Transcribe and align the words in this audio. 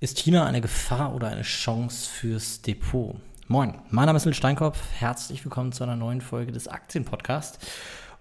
Ist 0.00 0.18
China 0.18 0.44
eine 0.44 0.60
Gefahr 0.60 1.14
oder 1.14 1.28
eine 1.28 1.42
Chance 1.42 2.10
fürs 2.10 2.60
Depot? 2.60 3.14
Moin, 3.46 3.74
mein 3.90 4.06
Name 4.06 4.16
ist 4.16 4.26
Will 4.26 4.34
Steinkopf. 4.34 4.82
Herzlich 4.98 5.44
willkommen 5.44 5.70
zu 5.70 5.84
einer 5.84 5.94
neuen 5.94 6.20
Folge 6.20 6.50
des 6.50 6.66
Aktienpodcasts. 6.66 7.64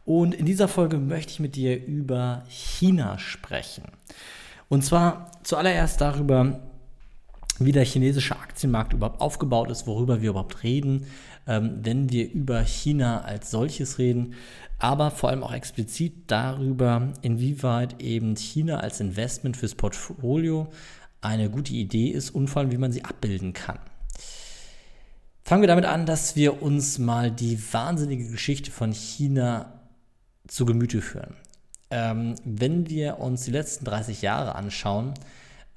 Und 0.05 0.35
in 0.35 0.45
dieser 0.45 0.67
Folge 0.67 0.97
möchte 0.97 1.31
ich 1.31 1.39
mit 1.39 1.55
dir 1.55 1.83
über 1.83 2.43
China 2.47 3.17
sprechen. 3.17 3.85
Und 4.69 4.85
zwar 4.85 5.31
zuallererst 5.43 5.99
darüber, 5.99 6.59
wie 7.57 7.71
der 7.71 7.85
chinesische 7.85 8.35
Aktienmarkt 8.35 8.93
überhaupt 8.93 9.19
aufgebaut 9.19 9.71
ist, 9.71 9.87
worüber 9.87 10.21
wir 10.21 10.29
überhaupt 10.29 10.63
reden, 10.63 11.07
ähm, 11.47 11.79
wenn 11.81 12.11
wir 12.11 12.31
über 12.31 12.61
China 12.61 13.21
als 13.23 13.51
solches 13.51 13.97
reden, 13.97 14.35
aber 14.79 15.11
vor 15.11 15.29
allem 15.29 15.43
auch 15.43 15.53
explizit 15.53 16.13
darüber, 16.27 17.13
inwieweit 17.21 18.01
eben 18.01 18.35
China 18.35 18.77
als 18.77 18.99
Investment 18.99 19.57
fürs 19.57 19.75
Portfolio 19.75 20.69
eine 21.23 21.49
gute 21.49 21.73
Idee 21.73 22.09
ist 22.09 22.31
und 22.31 22.47
vor 22.47 22.61
allem, 22.61 22.71
wie 22.71 22.77
man 22.77 22.91
sie 22.91 23.05
abbilden 23.05 23.53
kann. 23.53 23.79
Fangen 25.43 25.61
wir 25.61 25.67
damit 25.67 25.85
an, 25.85 26.05
dass 26.05 26.35
wir 26.35 26.61
uns 26.61 26.99
mal 26.99 27.29
die 27.29 27.59
wahnsinnige 27.73 28.29
Geschichte 28.29 28.71
von 28.71 28.93
China 28.93 29.81
zu 30.47 30.65
Gemüte 30.65 31.01
führen. 31.01 31.35
Ähm, 31.89 32.35
wenn 32.43 32.89
wir 32.89 33.19
uns 33.19 33.43
die 33.43 33.51
letzten 33.51 33.85
30 33.85 34.21
Jahre 34.21 34.55
anschauen 34.55 35.13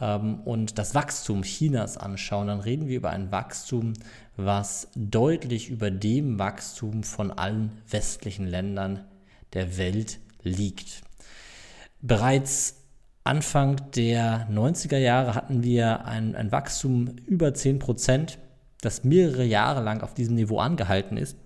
ähm, 0.01 0.41
und 0.45 0.79
das 0.79 0.95
Wachstum 0.95 1.43
Chinas 1.43 1.97
anschauen, 1.97 2.47
dann 2.47 2.61
reden 2.61 2.87
wir 2.87 2.97
über 2.97 3.11
ein 3.11 3.33
Wachstum, 3.33 3.95
was 4.37 4.89
deutlich 4.95 5.69
über 5.69 5.91
dem 5.91 6.39
Wachstum 6.39 7.03
von 7.03 7.31
allen 7.31 7.73
westlichen 7.91 8.47
Ländern 8.47 9.05
der 9.53 9.79
Welt 9.79 10.21
liegt. 10.43 11.03
Bereits 12.01 12.86
Anfang 13.27 13.81
der 13.95 14.49
90er 14.51 14.99
Jahre 14.99 15.35
hatten 15.35 15.63
wir 15.63 16.05
ein, 16.07 16.35
ein 16.35 16.53
Wachstum 16.53 17.17
über 17.27 17.55
10 17.55 17.79
Prozent, 17.79 18.39
das 18.81 19.05
mehrere 19.05 19.45
Jahre 19.45 19.83
lang 19.83 20.03
auf 20.03 20.15
diesem 20.15 20.37
Niveau 20.37 20.59
angehalten 20.59 21.17
ist 21.17 21.37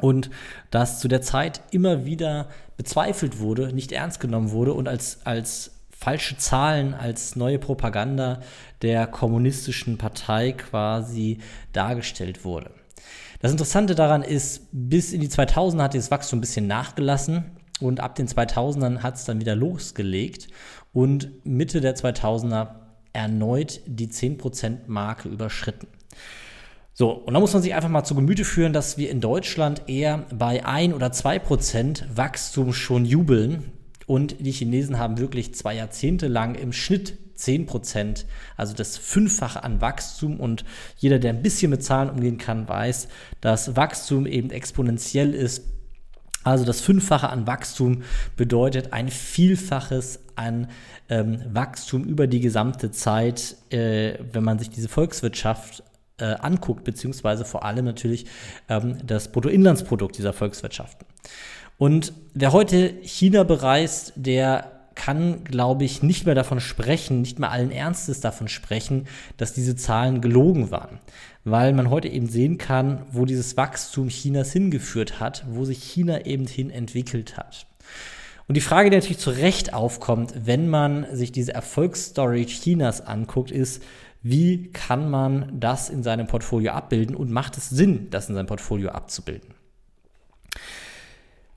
und 0.00 0.30
das 0.70 1.00
zu 1.00 1.08
der 1.08 1.22
Zeit 1.22 1.60
immer 1.70 2.04
wieder 2.04 2.48
bezweifelt 2.76 3.38
wurde, 3.38 3.72
nicht 3.72 3.92
ernst 3.92 4.20
genommen 4.20 4.50
wurde 4.50 4.72
und 4.72 4.88
als, 4.88 5.20
als 5.24 5.72
falsche 5.90 6.36
Zahlen, 6.36 6.94
als 6.94 7.36
neue 7.36 7.58
Propaganda 7.58 8.40
der 8.82 9.06
kommunistischen 9.06 9.98
Partei 9.98 10.52
quasi 10.52 11.38
dargestellt 11.72 12.44
wurde. 12.44 12.70
Das 13.40 13.52
Interessante 13.52 13.94
daran 13.94 14.22
ist, 14.22 14.68
bis 14.72 15.12
in 15.12 15.20
die 15.20 15.28
2000er 15.28 15.82
hat 15.82 15.94
dieses 15.94 16.10
Wachstum 16.10 16.38
ein 16.38 16.40
bisschen 16.40 16.66
nachgelassen 16.66 17.44
und 17.80 18.00
ab 18.00 18.14
den 18.16 18.26
2000ern 18.26 19.02
hat 19.02 19.16
es 19.16 19.24
dann 19.24 19.40
wieder 19.40 19.54
losgelegt 19.54 20.48
und 20.92 21.44
Mitte 21.44 21.80
der 21.80 21.96
2000er 21.96 22.68
erneut 23.12 23.80
die 23.86 24.08
10%-Marke 24.08 25.28
überschritten. 25.28 25.88
So, 26.94 27.10
und 27.10 27.34
da 27.34 27.40
muss 27.40 27.52
man 27.52 27.62
sich 27.62 27.74
einfach 27.74 27.88
mal 27.88 28.04
zu 28.04 28.14
Gemüte 28.14 28.44
führen, 28.44 28.72
dass 28.72 28.98
wir 28.98 29.10
in 29.10 29.20
Deutschland 29.20 29.82
eher 29.86 30.26
bei 30.34 30.66
1 30.66 30.94
oder 30.94 31.08
2% 31.08 32.04
Wachstum 32.16 32.72
schon 32.72 33.04
jubeln. 33.04 33.70
Und 34.06 34.36
die 34.40 34.50
Chinesen 34.50 34.98
haben 34.98 35.18
wirklich 35.18 35.54
zwei 35.54 35.76
Jahrzehnte 35.76 36.26
lang 36.26 36.54
im 36.56 36.72
Schnitt 36.72 37.16
10%, 37.36 38.24
also 38.56 38.74
das 38.74 38.96
Fünffache 38.96 39.62
an 39.62 39.80
Wachstum. 39.80 40.40
Und 40.40 40.64
jeder, 40.96 41.20
der 41.20 41.34
ein 41.34 41.42
bisschen 41.42 41.70
mit 41.70 41.84
Zahlen 41.84 42.10
umgehen 42.10 42.38
kann, 42.38 42.68
weiß, 42.68 43.06
dass 43.40 43.76
Wachstum 43.76 44.26
eben 44.26 44.50
exponentiell 44.50 45.34
ist 45.34 45.62
also 46.44 46.64
das 46.64 46.80
Fünffache 46.80 47.28
an 47.28 47.46
Wachstum 47.46 48.04
bedeutet 48.36 48.92
ein 48.94 49.08
Vielfaches 49.08 50.20
an 50.38 50.68
ähm, 51.08 51.42
Wachstum 51.52 52.04
über 52.04 52.26
die 52.26 52.40
gesamte 52.40 52.90
Zeit, 52.90 53.56
äh, 53.70 54.14
wenn 54.32 54.44
man 54.44 54.58
sich 54.58 54.70
diese 54.70 54.88
Volkswirtschaft 54.88 55.82
äh, 56.18 56.24
anguckt, 56.24 56.84
beziehungsweise 56.84 57.44
vor 57.44 57.64
allem 57.64 57.84
natürlich 57.84 58.26
ähm, 58.68 58.98
das 59.06 59.30
Bruttoinlandsprodukt 59.32 60.16
dieser 60.16 60.32
Volkswirtschaften. 60.32 61.06
Und 61.76 62.12
wer 62.34 62.52
heute 62.52 62.94
China 63.02 63.44
bereist, 63.44 64.12
der 64.16 64.72
kann, 64.96 65.44
glaube 65.44 65.84
ich, 65.84 66.02
nicht 66.02 66.26
mehr 66.26 66.34
davon 66.34 66.58
sprechen, 66.58 67.20
nicht 67.20 67.38
mehr 67.38 67.52
allen 67.52 67.70
Ernstes 67.70 68.20
davon 68.20 68.48
sprechen, 68.48 69.06
dass 69.36 69.52
diese 69.52 69.76
Zahlen 69.76 70.20
gelogen 70.20 70.72
waren. 70.72 70.98
Weil 71.44 71.72
man 71.72 71.88
heute 71.88 72.08
eben 72.08 72.26
sehen 72.28 72.58
kann, 72.58 73.06
wo 73.12 73.24
dieses 73.24 73.56
Wachstum 73.56 74.08
Chinas 74.08 74.52
hingeführt 74.52 75.20
hat, 75.20 75.44
wo 75.48 75.64
sich 75.64 75.84
China 75.84 76.26
eben 76.26 76.48
hin 76.48 76.70
entwickelt 76.70 77.36
hat. 77.36 77.67
Und 78.48 78.56
die 78.56 78.62
Frage, 78.62 78.88
die 78.88 78.96
natürlich 78.96 79.18
zu 79.18 79.30
Recht 79.30 79.74
aufkommt, 79.74 80.32
wenn 80.46 80.68
man 80.68 81.06
sich 81.14 81.32
diese 81.32 81.52
Erfolgsstory 81.52 82.46
Chinas 82.46 83.02
anguckt, 83.02 83.50
ist, 83.50 83.82
wie 84.22 84.72
kann 84.72 85.10
man 85.10 85.60
das 85.60 85.90
in 85.90 86.02
seinem 86.02 86.26
Portfolio 86.26 86.72
abbilden 86.72 87.14
und 87.14 87.30
macht 87.30 87.58
es 87.58 87.68
Sinn, 87.68 88.08
das 88.10 88.28
in 88.30 88.34
seinem 88.34 88.46
Portfolio 88.46 88.90
abzubilden? 88.90 89.54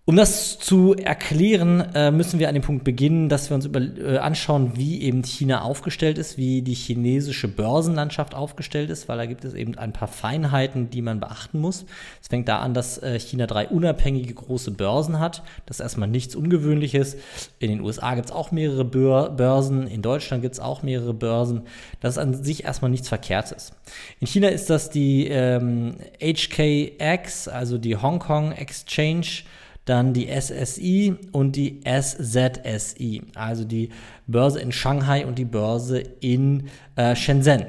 Um 0.03 0.15
das 0.15 0.57
zu 0.57 0.95
erklären, 0.95 1.93
äh, 1.93 2.09
müssen 2.09 2.39
wir 2.39 2.49
an 2.49 2.55
dem 2.55 2.63
Punkt 2.63 2.83
beginnen, 2.83 3.29
dass 3.29 3.51
wir 3.51 3.55
uns 3.55 3.67
über, 3.67 3.79
äh, 3.79 4.17
anschauen, 4.17 4.71
wie 4.75 4.99
eben 5.03 5.23
China 5.23 5.61
aufgestellt 5.61 6.17
ist, 6.17 6.39
wie 6.39 6.63
die 6.63 6.73
chinesische 6.73 7.47
Börsenlandschaft 7.47 8.33
aufgestellt 8.33 8.89
ist, 8.89 9.07
weil 9.07 9.19
da 9.19 9.27
gibt 9.27 9.45
es 9.45 9.53
eben 9.53 9.77
ein 9.77 9.93
paar 9.93 10.07
Feinheiten, 10.07 10.89
die 10.89 11.03
man 11.03 11.19
beachten 11.19 11.59
muss. 11.59 11.85
Es 12.19 12.29
fängt 12.29 12.47
da 12.47 12.57
an, 12.59 12.73
dass 12.73 12.97
äh, 12.97 13.19
China 13.19 13.45
drei 13.45 13.67
unabhängige 13.67 14.33
große 14.33 14.71
Börsen 14.71 15.19
hat. 15.19 15.43
Das 15.67 15.77
ist 15.77 15.81
erstmal 15.81 16.09
nichts 16.09 16.35
Ungewöhnliches. 16.35 17.17
In 17.59 17.69
den 17.69 17.81
USA 17.81 18.15
gibt 18.15 18.29
es 18.29 18.31
auch 18.31 18.51
mehrere 18.51 18.85
Börsen, 18.85 19.85
in 19.85 20.01
Deutschland 20.01 20.41
gibt 20.41 20.55
es 20.55 20.59
auch 20.59 20.81
mehrere 20.81 21.13
Börsen. 21.13 21.61
Das 21.99 22.15
ist 22.15 22.17
an 22.17 22.43
sich 22.43 22.63
erstmal 22.63 22.89
nichts 22.89 23.07
Verkehrtes. 23.07 23.73
In 24.19 24.25
China 24.25 24.47
ist 24.47 24.71
das 24.71 24.89
die 24.89 25.27
ähm, 25.27 25.97
HKX, 26.19 27.47
also 27.47 27.77
die 27.77 27.97
Hong 27.97 28.17
Kong 28.17 28.51
Exchange 28.51 29.43
dann 29.91 30.13
die 30.13 30.27
SSI 30.27 31.15
und 31.33 31.57
die 31.57 31.81
SZSI, 31.85 33.23
also 33.35 33.65
die 33.65 33.89
Börse 34.25 34.61
in 34.61 34.71
Shanghai 34.71 35.25
und 35.25 35.37
die 35.37 35.45
Börse 35.45 35.99
in 36.21 36.69
äh, 36.95 37.15
Shenzhen. 37.15 37.65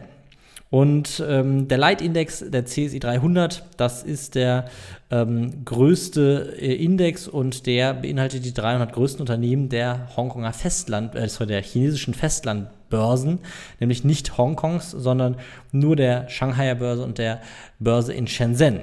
Und 0.71 1.23
ähm, 1.29 1.69
der 1.69 1.77
Leitindex 1.77 2.45
der 2.49 2.65
CSI 2.65 2.99
300, 2.99 3.65
das 3.77 4.03
ist 4.03 4.37
der 4.37 4.67
ähm, 5.11 5.67
größte 5.67 6.55
äh, 6.59 6.75
Index 6.83 7.29
und 7.29 7.67
der 7.67 7.93
beinhaltet 7.93 8.47
die 8.47 8.55
300 8.55 8.91
größten 8.93 9.21
Unternehmen 9.21 9.69
der 9.69 10.09
Hongkonger 10.17 10.55
Festland, 10.55 11.15
äh, 11.15 11.47
der 11.47 11.61
chinesischen 11.61 12.15
Festlandbörsen, 12.15 13.41
nämlich 13.81 14.05
nicht 14.05 14.39
Hongkongs, 14.39 14.93
sondern 14.93 15.37
nur 15.73 15.97
der 15.97 16.29
Shanghaier 16.31 16.77
Börse 16.77 17.03
und 17.03 17.19
der 17.19 17.43
Börse 17.79 18.15
in 18.15 18.27
Shenzhen. 18.27 18.81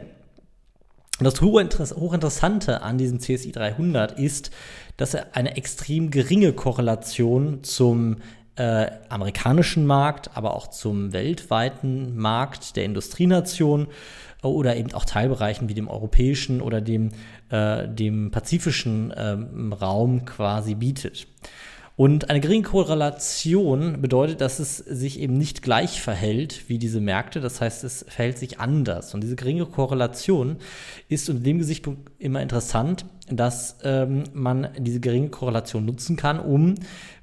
Und 1.20 1.26
das 1.26 1.42
Hochinteressante 1.42 2.82
an 2.82 2.98
diesem 2.98 3.20
CSI 3.20 3.52
300 3.52 4.18
ist, 4.18 4.52
dass 4.96 5.14
er 5.14 5.36
eine 5.36 5.58
extrem 5.58 6.12
geringe 6.12 6.54
Korrelation 6.54 7.64
zum 7.64 8.18
äh, 8.56 8.88
amerikanischen 9.10 9.86
Markt, 9.86 10.32
aber 10.36 10.56
auch 10.56 10.68
zum 10.68 11.12
weltweiten 11.12 12.18
Markt 12.18 12.76
der 12.78 12.86
Industrienation 12.86 13.88
oder 14.42 14.78
eben 14.78 14.94
auch 14.94 15.04
Teilbereichen 15.06 15.68
wie 15.68 15.74
dem 15.74 15.90
europäischen 15.90 16.62
oder 16.62 16.80
dem, 16.80 17.12
äh, 17.50 17.88
dem 17.88 18.32
pazifischen 18.32 19.12
äh, 19.12 19.38
Raum 19.76 20.24
quasi 20.24 20.76
bietet. 20.76 21.28
Und 22.00 22.30
eine 22.30 22.40
geringe 22.40 22.64
Korrelation 22.64 24.02
bedeutet, 24.02 24.40
dass 24.40 24.60
es 24.60 24.78
sich 24.78 25.20
eben 25.20 25.34
nicht 25.34 25.62
gleich 25.62 26.02
verhält 26.02 26.70
wie 26.70 26.78
diese 26.78 27.02
Märkte. 27.02 27.42
Das 27.42 27.60
heißt, 27.60 27.84
es 27.84 28.06
verhält 28.08 28.38
sich 28.38 28.58
anders. 28.58 29.14
Und 29.14 29.20
diese 29.20 29.36
geringe 29.36 29.66
Korrelation 29.66 30.56
ist 31.10 31.30
unter 31.30 31.44
dem 31.44 31.58
Gesichtspunkt 31.58 32.10
immer 32.18 32.42
interessant, 32.42 33.04
dass 33.30 33.80
ähm, 33.84 34.24
man 34.32 34.70
diese 34.78 35.02
geringe 35.02 35.28
Korrelation 35.28 35.84
nutzen 35.84 36.16
kann, 36.16 36.40
um 36.40 36.76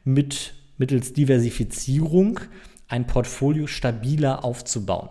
mit 0.05 0.53
mittels 0.77 1.15
Diversifizierung 1.15 2.41
ein 2.87 3.07
Portfolio 3.07 3.67
stabiler 3.67 4.45
aufzubauen. 4.45 5.09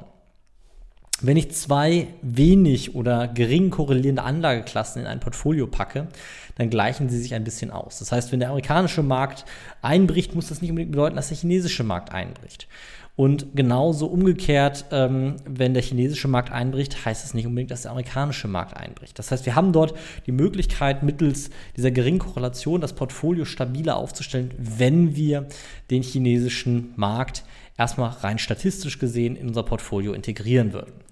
Wenn 1.22 1.38
ich 1.38 1.52
zwei 1.54 2.10
wenig 2.22 2.94
oder 2.94 3.30
gering 3.30 3.70
korrelierende 3.70 4.22
Anlageklassen 4.22 5.02
in 5.02 5.08
ein 5.08 5.22
Portfolio 5.22 5.66
packe, 5.66 6.08
dann 6.56 6.70
gleichen 6.70 7.10
sie 7.10 7.20
sich 7.20 7.34
ein 7.34 7.44
bisschen 7.44 7.72
aus. 7.72 8.00
Das 8.00 8.12
heißt, 8.12 8.32
wenn 8.32 8.40
der 8.40 8.50
amerikanische 8.50 9.04
Markt 9.04 9.46
einbricht, 9.82 10.36
muss 10.36 10.48
das 10.48 10.62
nicht 10.62 10.72
unbedingt 10.72 10.92
bedeuten, 10.92 11.16
dass 11.16 11.30
der 11.30 11.38
chinesische 11.38 11.84
Markt 11.84 12.12
einbricht. 12.12 12.68
Und 13.18 13.56
genauso 13.56 14.08
umgekehrt, 14.08 14.86
ähm, 14.92 15.38
wenn 15.46 15.74
der 15.74 15.84
chinesische 15.84 16.28
Markt 16.28 16.52
einbricht, 16.52 17.06
heißt 17.06 17.24
es 17.24 17.34
nicht 17.34 17.48
unbedingt, 17.48 17.72
dass 17.72 17.84
der 17.84 17.92
amerikanische 17.92 18.50
Markt 18.50 18.76
einbricht. 18.76 19.18
Das 19.18 19.32
heißt, 19.32 19.46
wir 19.46 19.56
haben 19.56 19.72
dort 19.72 19.94
die 20.26 20.34
Möglichkeit, 20.34 21.02
mittels 21.02 21.50
dieser 21.78 21.92
geringen 21.92 22.20
Korrelation 22.20 22.82
das 22.82 22.94
Portfolio 22.94 23.46
stabiler 23.46 23.96
aufzustellen, 23.96 24.52
wenn 24.58 25.16
wir 25.16 25.48
den 25.92 26.04
chinesischen 26.04 26.92
Markt 26.98 27.46
erstmal 27.78 28.10
rein 28.10 28.38
statistisch 28.38 29.00
gesehen 29.00 29.38
in 29.38 29.48
unser 29.48 29.64
Portfolio 29.64 30.12
integrieren 30.12 30.74
würden. 30.74 31.05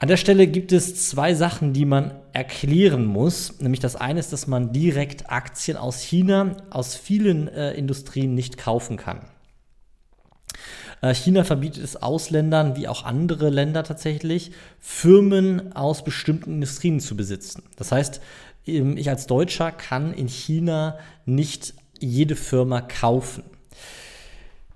An 0.00 0.08
der 0.08 0.16
Stelle 0.16 0.46
gibt 0.46 0.72
es 0.72 1.10
zwei 1.10 1.34
Sachen, 1.34 1.74
die 1.74 1.84
man 1.84 2.14
erklären 2.32 3.04
muss. 3.04 3.60
Nämlich 3.60 3.80
das 3.80 3.96
eine 3.96 4.18
ist, 4.18 4.32
dass 4.32 4.46
man 4.46 4.72
direkt 4.72 5.30
Aktien 5.30 5.76
aus 5.76 6.00
China, 6.00 6.56
aus 6.70 6.96
vielen 6.96 7.48
äh, 7.48 7.74
Industrien 7.74 8.34
nicht 8.34 8.56
kaufen 8.56 8.96
kann. 8.96 9.20
Äh, 11.02 11.12
China 11.12 11.44
verbietet 11.44 11.84
es 11.84 11.96
Ausländern, 11.96 12.76
wie 12.76 12.88
auch 12.88 13.04
andere 13.04 13.50
Länder 13.50 13.84
tatsächlich, 13.84 14.52
Firmen 14.78 15.76
aus 15.76 16.02
bestimmten 16.02 16.54
Industrien 16.54 17.00
zu 17.00 17.14
besitzen. 17.14 17.64
Das 17.76 17.92
heißt, 17.92 18.22
ähm, 18.66 18.96
ich 18.96 19.10
als 19.10 19.26
Deutscher 19.26 19.70
kann 19.70 20.14
in 20.14 20.28
China 20.28 20.98
nicht 21.26 21.74
jede 21.98 22.36
Firma 22.36 22.80
kaufen. 22.80 23.42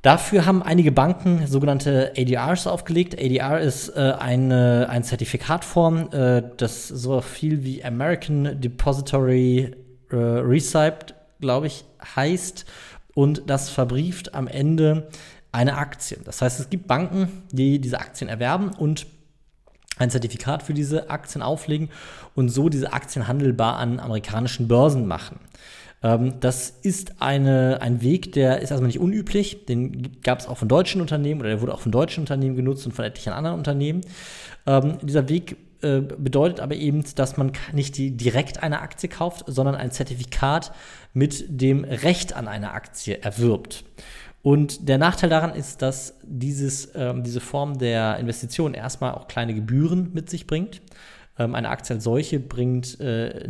Dafür 0.05 0.45
haben 0.45 0.63
einige 0.63 0.93
Banken 0.93 1.47
sogenannte 1.47 2.13
ADRs 2.15 2.67
aufgelegt. 2.67 3.15
ADR 3.19 3.59
ist 3.59 3.89
äh, 3.89 4.13
eine, 4.19 4.87
ein 4.91 5.03
Zertifikatform, 5.03 6.11
äh, 6.13 6.43
das 6.59 6.89
so 6.89 7.23
viel 7.23 7.65
wie 7.65 7.83
American 7.83 8.61
Depository 8.61 9.75
äh, 10.11 10.17
Receipt, 10.17 11.15
glaube 11.41 11.69
ich, 11.69 11.87
heißt. 12.17 12.67
Und 13.15 13.45
das 13.47 13.71
verbrieft 13.71 14.35
am 14.35 14.47
Ende 14.47 15.09
eine 15.53 15.79
Aktie. 15.79 16.19
Das 16.23 16.43
heißt, 16.43 16.61
es 16.61 16.69
gibt 16.69 16.87
Banken, 16.87 17.43
die 17.51 17.81
diese 17.81 17.99
Aktien 17.99 18.29
erwerben 18.29 18.73
und 18.75 19.07
ein 19.97 20.11
Zertifikat 20.11 20.63
für 20.63 20.75
diese 20.75 21.09
Aktien 21.09 21.41
auflegen 21.41 21.89
und 22.35 22.51
so 22.51 22.69
diese 22.69 22.93
Aktien 22.93 23.27
handelbar 23.27 23.79
an 23.79 24.01
amerikanischen 24.01 24.69
Börsen 24.69 25.07
machen. 25.07 25.41
Ähm, 26.05 26.35
das 26.41 26.71
ist 26.71 27.21
eine, 27.21 27.81
ein 27.81 28.03
Weg, 28.03 28.33
der 28.33 28.61
ist 28.61 28.71
erstmal 28.71 28.89
nicht 28.89 29.01
unüblich. 29.01 29.65
Den 29.65 30.21
gab 30.21 30.39
es 30.39 30.47
auch 30.47 30.59
von 30.59 30.69
deutschen 30.69 31.01
Unternehmen 31.01 31.41
oder 31.41 31.49
der 31.49 31.61
wurde 31.63 31.75
auch 31.75 31.81
von 31.81 31.91
deutschen 31.91 32.21
Unternehmen 32.21 32.55
genutzt 32.55 32.87
und 32.87 32.93
von 32.93 33.05
etlichen 33.05 33.33
anderen 33.33 33.57
Unternehmen. 33.57 34.03
Ähm, 34.67 34.99
dieser 35.03 35.29
Weg 35.31 35.57
äh, 35.81 36.01
bedeutet 36.01 36.61
aber 36.61 36.75
eben, 36.77 37.03
dass 37.17 37.39
man 37.39 37.53
nicht 37.73 37.97
die, 37.97 38.17
direkt 38.17 38.63
eine 38.63 38.83
Aktie 38.83 39.09
kauft, 39.09 39.45
sondern 39.47 39.75
ein 39.75 39.91
Zertifikat 39.91 40.73
mit 41.15 41.47
dem 41.49 41.85
Recht 41.85 42.35
an 42.35 42.49
eine 42.49 42.73
Aktie 42.73 43.23
erwirbt. 43.23 43.85
Und 44.43 44.91
der 44.91 44.99
Nachteil 44.99 45.31
daran 45.31 45.55
ist, 45.55 45.81
dass 45.81 46.19
dieses, 46.23 46.91
ähm, 46.95 47.23
diese 47.25 47.41
Form 47.41 47.79
der 47.79 48.19
Investition 48.19 48.75
erstmal 48.75 49.15
auch 49.15 49.27
kleine 49.27 49.55
Gebühren 49.55 50.11
mit 50.13 50.29
sich 50.29 50.47
bringt. 50.47 50.83
Ähm, 51.39 51.55
eine 51.55 51.69
Aktie 51.71 51.97
als 51.97 52.05
solche 52.05 52.39
bringt 52.39 53.01
äh, 53.01 53.47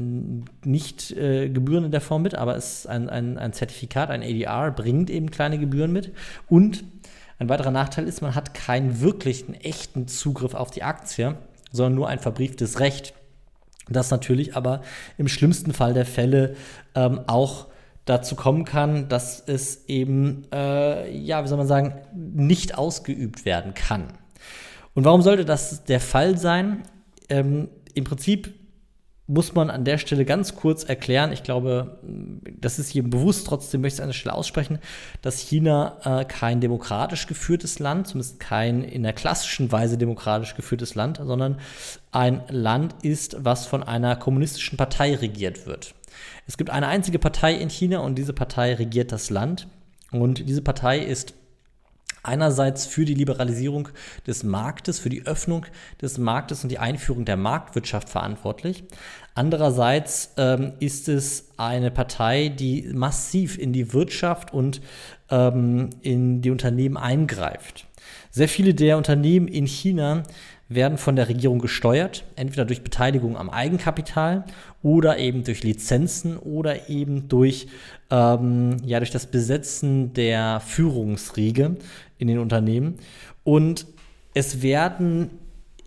nicht 0.64 1.10
äh, 1.12 1.48
Gebühren 1.48 1.84
in 1.84 1.90
der 1.90 2.00
Form 2.00 2.22
mit, 2.22 2.34
aber 2.34 2.56
es 2.56 2.86
ein, 2.86 3.08
ein, 3.08 3.38
ein 3.38 3.52
Zertifikat, 3.52 4.10
ein 4.10 4.22
ADR, 4.22 4.70
bringt 4.70 5.10
eben 5.10 5.30
kleine 5.30 5.58
Gebühren 5.58 5.92
mit. 5.92 6.12
Und 6.48 6.84
ein 7.38 7.48
weiterer 7.48 7.70
Nachteil 7.70 8.06
ist, 8.06 8.22
man 8.22 8.34
hat 8.34 8.54
keinen 8.54 9.00
wirklichen, 9.00 9.54
echten 9.54 10.08
Zugriff 10.08 10.54
auf 10.54 10.70
die 10.70 10.82
Aktie, 10.82 11.36
sondern 11.72 11.94
nur 11.94 12.08
ein 12.08 12.20
verbrieftes 12.20 12.80
Recht. 12.80 13.12
Das 13.88 14.10
natürlich 14.10 14.56
aber 14.56 14.80
im 15.18 15.28
schlimmsten 15.28 15.72
Fall 15.74 15.92
der 15.92 16.06
Fälle 16.06 16.54
ähm, 16.94 17.20
auch 17.26 17.66
dazu 18.06 18.34
kommen 18.34 18.64
kann, 18.64 19.08
dass 19.08 19.42
es 19.46 19.86
eben, 19.88 20.46
äh, 20.52 21.14
ja, 21.16 21.42
wie 21.42 21.48
soll 21.48 21.58
man 21.58 21.66
sagen, 21.66 21.94
nicht 22.14 22.78
ausgeübt 22.78 23.44
werden 23.44 23.74
kann. 23.74 24.04
Und 24.94 25.04
warum 25.04 25.22
sollte 25.22 25.44
das 25.44 25.84
der 25.84 26.00
Fall 26.00 26.38
sein? 26.38 26.82
Ähm, 27.28 27.68
im 27.94 28.04
Prinzip 28.04 28.54
muss 29.26 29.54
man 29.54 29.70
an 29.70 29.84
der 29.84 29.96
Stelle 29.96 30.26
ganz 30.26 30.54
kurz 30.54 30.84
erklären, 30.84 31.32
ich 31.32 31.42
glaube, 31.42 31.98
das 32.60 32.78
ist 32.78 32.92
jedem 32.92 33.08
bewusst, 33.08 33.46
trotzdem 33.46 33.80
möchte 33.80 33.94
ich 33.94 33.98
es 34.00 34.02
an 34.02 34.08
der 34.08 34.14
Stelle 34.14 34.34
aussprechen, 34.34 34.78
dass 35.22 35.38
China 35.38 35.96
äh, 36.04 36.24
kein 36.26 36.60
demokratisch 36.60 37.26
geführtes 37.26 37.78
Land, 37.78 38.08
zumindest 38.08 38.38
kein 38.38 38.82
in 38.82 39.02
der 39.02 39.14
klassischen 39.14 39.72
Weise 39.72 39.96
demokratisch 39.96 40.54
geführtes 40.56 40.94
Land, 40.94 41.20
sondern 41.24 41.58
ein 42.12 42.42
Land 42.50 42.96
ist, 43.02 43.36
was 43.42 43.66
von 43.66 43.82
einer 43.82 44.14
kommunistischen 44.16 44.76
Partei 44.76 45.14
regiert 45.14 45.66
wird. 45.66 45.94
Es 46.46 46.58
gibt 46.58 46.68
eine 46.68 46.88
einzige 46.88 47.18
Partei 47.18 47.54
in 47.54 47.70
China 47.70 48.00
und 48.00 48.16
diese 48.16 48.34
Partei 48.34 48.74
regiert 48.74 49.10
das 49.10 49.30
Land. 49.30 49.68
Und 50.10 50.48
diese 50.48 50.62
Partei 50.62 50.98
ist 50.98 51.34
einerseits 52.24 52.86
für 52.86 53.04
die 53.04 53.14
Liberalisierung 53.14 53.88
des 54.26 54.42
Marktes, 54.42 54.98
für 54.98 55.08
die 55.08 55.26
Öffnung 55.26 55.66
des 56.00 56.18
Marktes 56.18 56.62
und 56.62 56.70
die 56.70 56.78
Einführung 56.78 57.24
der 57.24 57.36
Marktwirtschaft 57.36 58.08
verantwortlich. 58.08 58.84
Andererseits 59.34 60.32
ähm, 60.36 60.72
ist 60.78 61.08
es 61.08 61.50
eine 61.56 61.90
Partei, 61.90 62.48
die 62.48 62.90
massiv 62.92 63.58
in 63.58 63.72
die 63.72 63.92
Wirtschaft 63.92 64.52
und 64.52 64.80
ähm, 65.30 65.90
in 66.02 66.40
die 66.40 66.50
Unternehmen 66.50 66.96
eingreift. 66.96 67.86
Sehr 68.30 68.48
viele 68.48 68.74
der 68.74 68.96
Unternehmen 68.96 69.48
in 69.48 69.66
China 69.66 70.24
werden 70.68 70.98
von 70.98 71.16
der 71.16 71.28
Regierung 71.28 71.58
gesteuert, 71.58 72.24
entweder 72.36 72.64
durch 72.64 72.82
Beteiligung 72.82 73.36
am 73.36 73.50
Eigenkapital 73.50 74.44
oder 74.82 75.18
eben 75.18 75.44
durch 75.44 75.62
Lizenzen 75.62 76.38
oder 76.38 76.88
eben 76.88 77.28
durch, 77.28 77.68
ähm, 78.10 78.78
ja, 78.84 78.98
durch 78.98 79.10
das 79.10 79.26
Besetzen 79.26 80.14
der 80.14 80.60
Führungsriege 80.60 81.76
in 82.18 82.28
den 82.28 82.38
Unternehmen. 82.38 82.96
Und 83.44 83.86
es 84.32 84.62
werden 84.62 85.30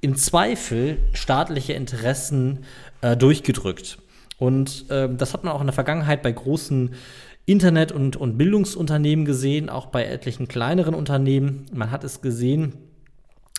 im 0.01 0.15
Zweifel 0.15 0.99
staatliche 1.13 1.73
Interessen 1.73 2.59
äh, 3.01 3.17
durchgedrückt. 3.17 3.97
Und 4.37 4.85
äh, 4.89 5.09
das 5.11 5.33
hat 5.33 5.43
man 5.43 5.53
auch 5.53 5.61
in 5.61 5.67
der 5.67 5.73
Vergangenheit 5.73 6.21
bei 6.21 6.31
großen 6.31 6.93
Internet- 7.47 7.91
und, 7.91 8.15
und 8.15 8.37
Bildungsunternehmen 8.37 9.25
gesehen, 9.25 9.69
auch 9.69 9.87
bei 9.87 10.05
etlichen 10.05 10.47
kleineren 10.47 10.93
Unternehmen. 10.93 11.65
Man 11.73 11.89
hat 11.89 12.03
es 12.03 12.21
gesehen 12.21 12.73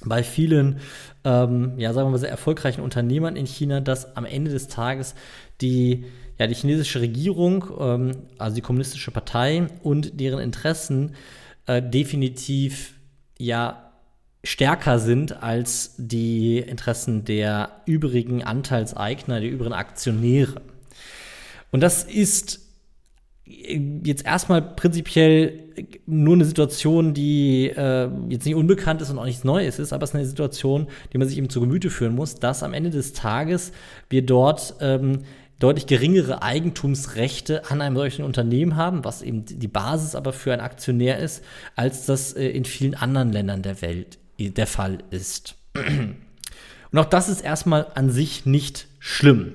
bei 0.05 0.23
vielen, 0.23 0.81
ähm, 1.25 1.73
ja, 1.77 1.93
sagen 1.93 2.07
wir 2.07 2.13
mal, 2.13 2.19
sehr 2.19 2.31
erfolgreichen 2.31 2.83
Unternehmern 2.83 3.37
in 3.37 3.47
China, 3.47 3.81
dass 3.81 4.17
am 4.17 4.25
Ende 4.25 4.51
des 4.51 4.69
Tages 4.69 5.15
die, 5.61 6.05
ja, 6.39 6.47
die 6.47 6.55
chinesische 6.55 7.01
Regierung, 7.01 7.65
ähm, 7.79 8.13
also 8.39 8.55
die 8.55 8.63
kommunistische 8.63 9.11
Partei 9.11 9.67
und 9.83 10.21
deren 10.21 10.39
Interessen 10.41 11.15
äh, 11.67 11.83
definitiv 11.83 12.95
ja 13.39 13.89
stärker 14.45 14.99
sind 15.01 15.43
als 15.43 15.95
die 15.99 16.59
Interessen 16.59 17.25
der 17.25 17.83
übrigen 17.87 18.45
Anteilseigner, 18.45 19.41
der 19.41 19.51
übrigen 19.51 19.73
Aktionäre. 19.73 20.63
Und 21.71 21.81
das 21.81 22.05
ist 22.05 22.68
jetzt 23.49 24.25
erstmal 24.27 24.63
prinzipiell 24.63 25.65
nur 26.07 26.35
eine 26.35 26.45
Situation, 26.45 27.15
die 27.15 27.69
äh, 27.69 28.09
jetzt 28.29 28.45
nicht 28.45 28.55
unbekannt 28.55 29.01
ist 29.01 29.11
und 29.11 29.19
auch 29.19 29.25
nichts 29.25 29.45
Neues 29.45 29.79
ist, 29.79 29.93
aber 29.93 30.05
es 30.05 30.11
ist 30.11 30.17
eine 30.17 30.27
Situation, 30.27 30.89
die 31.13 31.19
man 31.19 31.29
sich 31.29 31.39
eben 31.39 31.49
zu 31.49 31.61
Gemüte 31.61 31.91
führen 31.91 32.15
muss, 32.15 32.35
dass 32.35 32.63
am 32.63 32.75
Ende 32.75 32.91
des 32.91 33.13
Tages 33.13 33.73
wir 34.11 34.25
dort 34.25 34.75
ähm, 34.81 35.21
deutlich 35.59 35.87
geringere 35.87 36.43
Eigentumsrechte 36.43 37.71
an 37.71 37.81
einem 37.81 37.97
solchen 37.97 38.25
Unternehmen 38.25 38.77
haben, 38.77 39.05
was 39.05 39.23
eben 39.23 39.45
die 39.45 39.69
Basis 39.69 40.15
aber 40.15 40.33
für 40.33 40.53
einen 40.53 40.63
Aktionär 40.63 41.19
ist, 41.19 41.43
als 41.75 42.07
das 42.07 42.33
äh, 42.33 42.49
in 42.49 42.65
vielen 42.65 42.95
anderen 42.95 43.33
Ländern 43.33 43.63
der 43.63 43.81
Welt 43.83 44.19
äh, 44.39 44.51
der 44.51 44.67
Fall 44.67 44.99
ist. 45.11 45.57
Und 46.91 46.99
auch 46.99 47.05
das 47.05 47.29
ist 47.29 47.41
erstmal 47.41 47.87
an 47.95 48.11
sich 48.11 48.47
nicht 48.47 48.87
schlimm. 48.99 49.55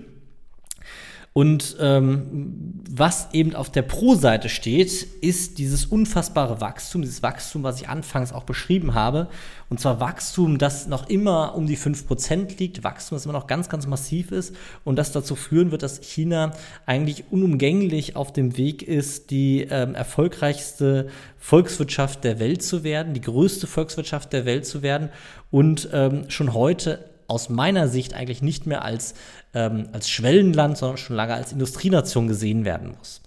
Und 1.33 1.77
ähm, 1.79 2.83
was 2.87 3.29
eben 3.33 3.55
auf 3.55 3.71
der 3.71 3.81
Pro-Seite 3.81 4.49
steht, 4.49 5.01
ist 5.19 5.57
dieses 5.57 5.87
unfassbare 5.87 6.61
Wachstum, 6.61 7.01
dieses 7.01 7.23
Wachstum, 7.23 7.63
was 7.63 7.81
ich 7.81 7.89
anfangs 7.89 8.31
auch 8.31 8.43
beschrieben 8.43 8.93
habe. 8.93 9.27
Und 9.67 9.79
zwar 9.79 9.99
Wachstum, 9.99 10.59
das 10.59 10.85
noch 10.85 11.09
immer 11.09 11.55
um 11.55 11.65
die 11.65 11.75
5% 11.75 12.59
liegt, 12.59 12.83
Wachstum, 12.83 13.15
das 13.15 13.25
immer 13.25 13.33
noch 13.33 13.47
ganz, 13.47 13.67
ganz 13.67 13.87
massiv 13.87 14.31
ist 14.31 14.55
und 14.83 14.95
das 14.95 15.11
dazu 15.11 15.35
führen 15.35 15.71
wird, 15.71 15.81
dass 15.81 16.01
China 16.01 16.51
eigentlich 16.85 17.23
unumgänglich 17.31 18.15
auf 18.15 18.31
dem 18.31 18.55
Weg 18.55 18.83
ist, 18.83 19.31
die 19.31 19.61
ähm, 19.61 19.95
erfolgreichste 19.95 21.07
Volkswirtschaft 21.39 22.23
der 22.23 22.39
Welt 22.39 22.61
zu 22.61 22.83
werden, 22.83 23.15
die 23.15 23.21
größte 23.21 23.65
Volkswirtschaft 23.65 24.33
der 24.33 24.45
Welt 24.45 24.67
zu 24.67 24.83
werden 24.83 25.09
und 25.49 25.89
ähm, 25.91 26.29
schon 26.29 26.53
heute 26.53 26.99
aus 27.27 27.49
meiner 27.49 27.87
Sicht 27.87 28.13
eigentlich 28.13 28.41
nicht 28.41 28.65
mehr 28.65 28.83
als, 28.83 29.13
ähm, 29.53 29.89
als 29.91 30.09
Schwellenland, 30.09 30.77
sondern 30.77 30.97
schon 30.97 31.15
lange 31.15 31.33
als 31.33 31.51
Industrienation 31.51 32.27
gesehen 32.27 32.65
werden 32.65 32.95
muss. 32.97 33.21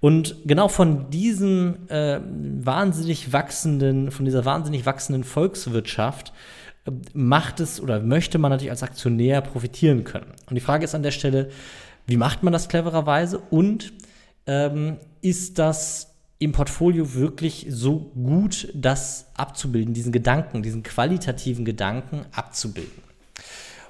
Und 0.00 0.36
genau 0.44 0.68
von 0.68 1.08
diesem 1.08 1.88
äh, 1.88 2.20
wahnsinnig 2.60 3.32
wachsenden, 3.32 4.10
von 4.10 4.26
dieser 4.26 4.44
wahnsinnig 4.44 4.84
wachsenden 4.84 5.24
Volkswirtschaft 5.24 6.32
äh, 6.84 6.90
macht 7.14 7.60
es 7.60 7.80
oder 7.80 8.00
möchte 8.00 8.38
man 8.38 8.50
natürlich 8.50 8.70
als 8.70 8.82
Aktionär 8.82 9.40
profitieren 9.40 10.04
können. 10.04 10.32
Und 10.46 10.56
die 10.56 10.60
Frage 10.60 10.84
ist 10.84 10.94
an 10.94 11.02
der 11.02 11.10
Stelle, 11.10 11.48
wie 12.06 12.18
macht 12.18 12.42
man 12.42 12.52
das 12.52 12.68
clevererweise 12.68 13.38
und 13.38 13.94
ähm, 14.46 14.98
ist 15.22 15.58
das 15.58 16.10
im 16.38 16.52
Portfolio 16.52 17.14
wirklich 17.14 17.66
so 17.70 17.98
gut, 18.14 18.68
das 18.74 19.28
abzubilden, 19.34 19.94
diesen 19.94 20.12
Gedanken, 20.12 20.62
diesen 20.62 20.82
qualitativen 20.82 21.64
Gedanken 21.64 22.26
abzubilden? 22.32 23.03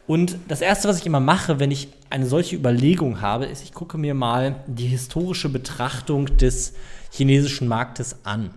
Und 0.07 0.37
das 0.49 0.61
Erste, 0.61 0.89
was 0.89 0.99
ich 0.99 1.07
immer 1.07 1.21
mache, 1.21 1.59
wenn 1.61 1.71
ich 1.71 1.89
eine 2.11 2.27
solche 2.27 2.57
Überlegung 2.57 3.21
habe, 3.21 3.47
ist, 3.47 3.63
ich 3.63 3.73
gucke 3.73 3.97
mir 3.97 4.15
mal 4.15 4.63
die 4.67 4.87
historische 4.87 5.49
Betrachtung 5.49 6.27
des 6.37 6.75
chinesischen 7.11 7.69
Marktes 7.69 8.17
an. 8.25 8.51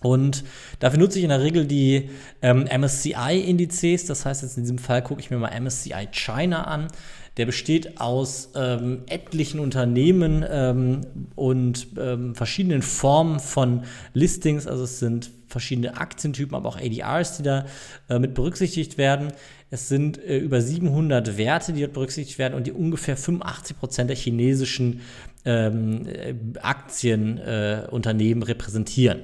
Und 0.00 0.44
dafür 0.78 0.98
nutze 0.98 1.18
ich 1.18 1.24
in 1.24 1.30
der 1.30 1.42
Regel 1.42 1.66
die 1.66 2.10
ähm, 2.42 2.64
MSCI-Indizes. 2.64 4.06
Das 4.06 4.24
heißt, 4.24 4.42
jetzt 4.42 4.56
in 4.56 4.62
diesem 4.62 4.78
Fall 4.78 5.02
gucke 5.02 5.20
ich 5.20 5.30
mir 5.30 5.38
mal 5.38 5.58
MSCI 5.58 6.08
China 6.12 6.64
an. 6.64 6.88
Der 7.36 7.46
besteht 7.46 8.00
aus 8.00 8.50
ähm, 8.54 9.02
etlichen 9.08 9.60
Unternehmen 9.60 10.44
ähm, 10.48 11.02
und 11.34 11.88
ähm, 11.98 12.34
verschiedenen 12.34 12.82
Formen 12.82 13.40
von 13.40 13.84
Listings. 14.14 14.66
Also 14.66 14.84
es 14.84 14.98
sind 14.98 15.30
verschiedene 15.46 15.98
Aktientypen, 15.98 16.56
aber 16.56 16.68
auch 16.68 16.76
ADRs, 16.76 17.36
die 17.36 17.42
da 17.42 17.66
äh, 18.08 18.18
mit 18.18 18.34
berücksichtigt 18.34 18.96
werden. 18.96 19.32
Es 19.70 19.88
sind 19.88 20.18
äh, 20.18 20.38
über 20.38 20.60
700 20.60 21.36
Werte, 21.36 21.72
die 21.72 21.80
dort 21.82 21.92
berücksichtigt 21.92 22.38
werden 22.38 22.54
und 22.54 22.66
die 22.66 22.72
ungefähr 22.72 23.16
85 23.16 23.78
Prozent 23.78 24.10
der 24.10 24.16
chinesischen 24.16 25.00
ähm, 25.44 26.06
äh, 26.06 26.34
Aktienunternehmen 26.60 28.42
repräsentieren. 28.42 29.20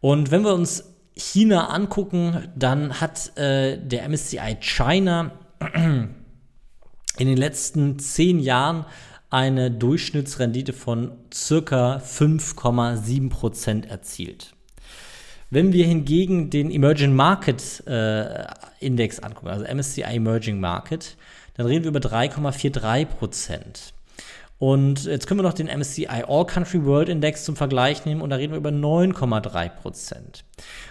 Und 0.00 0.30
wenn 0.30 0.44
wir 0.44 0.54
uns 0.54 0.84
China 1.14 1.68
angucken, 1.68 2.48
dann 2.56 3.00
hat 3.00 3.36
äh, 3.36 3.76
der 3.76 4.08
MSCI 4.08 4.56
China 4.60 5.32
in 7.18 7.26
den 7.26 7.36
letzten 7.36 7.98
zehn 7.98 8.40
Jahren 8.40 8.86
eine 9.30 9.70
Durchschnittsrendite 9.70 10.72
von 10.72 11.12
circa 11.32 11.98
5,7% 11.98 13.86
erzielt. 13.86 14.54
Wenn 15.50 15.72
wir 15.72 15.86
hingegen 15.86 16.50
den 16.50 16.70
Emerging 16.70 17.14
Market 17.14 17.82
äh, 17.86 18.44
Index 18.80 19.18
angucken, 19.20 19.48
also 19.48 19.64
MSCI 19.64 20.02
Emerging 20.02 20.60
Market, 20.60 21.16
dann 21.54 21.66
reden 21.66 21.84
wir 21.84 21.88
über 21.88 22.00
3,43% 22.00 23.92
Und 24.58 25.04
jetzt 25.04 25.26
können 25.26 25.40
wir 25.40 25.44
noch 25.44 25.54
den 25.54 25.66
MSCI 25.66 26.06
All 26.06 26.46
Country 26.46 26.84
World 26.84 27.08
Index 27.08 27.44
zum 27.44 27.56
Vergleich 27.56 28.04
nehmen 28.04 28.20
und 28.20 28.30
da 28.30 28.36
reden 28.36 28.52
wir 28.52 28.58
über 28.58 28.70
9,3% 28.70 30.44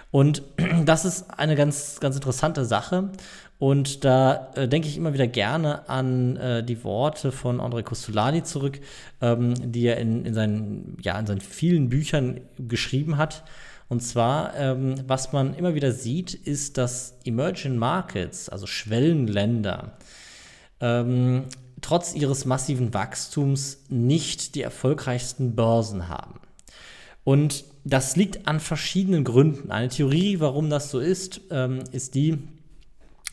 Und 0.09 0.41
das 0.85 1.05
ist 1.05 1.29
eine 1.39 1.55
ganz, 1.55 1.99
ganz 1.99 2.15
interessante 2.15 2.65
Sache. 2.65 3.11
Und 3.59 4.05
da 4.05 4.51
äh, 4.55 4.67
denke 4.67 4.87
ich 4.87 4.97
immer 4.97 5.13
wieder 5.13 5.27
gerne 5.27 5.89
an 5.89 6.37
äh, 6.37 6.63
die 6.63 6.83
Worte 6.83 7.31
von 7.31 7.59
André 7.59 7.81
Costolani 7.81 8.43
zurück, 8.43 8.79
ähm, 9.19 9.55
die 9.71 9.87
er 9.87 9.97
in, 9.97 10.25
in, 10.25 10.33
seinen, 10.33 10.97
ja, 11.01 11.17
in 11.17 11.25
seinen 11.25 11.41
vielen 11.41 11.89
Büchern 11.89 12.41
geschrieben 12.59 13.17
hat. 13.17 13.43
Und 13.89 14.01
zwar, 14.01 14.55
ähm, 14.57 14.95
was 15.07 15.33
man 15.33 15.55
immer 15.55 15.73
wieder 15.73 15.91
sieht, 15.91 16.33
ist, 16.33 16.77
dass 16.77 17.17
Emerging 17.25 17.77
Markets, 17.77 18.49
also 18.49 18.67
Schwellenländer, 18.67 19.97
ähm, 20.79 21.45
trotz 21.81 22.13
ihres 22.13 22.45
massiven 22.45 22.93
Wachstums 22.93 23.83
nicht 23.89 24.55
die 24.55 24.61
erfolgreichsten 24.61 25.55
Börsen 25.55 26.09
haben. 26.09 26.35
Und 27.23 27.65
das 27.85 28.15
liegt 28.15 28.47
an 28.47 28.59
verschiedenen 28.59 29.23
Gründen. 29.23 29.71
Eine 29.71 29.89
Theorie, 29.89 30.39
warum 30.39 30.69
das 30.69 30.91
so 30.91 30.99
ist, 30.99 31.41
ähm, 31.49 31.79
ist 31.91 32.15
die, 32.15 32.37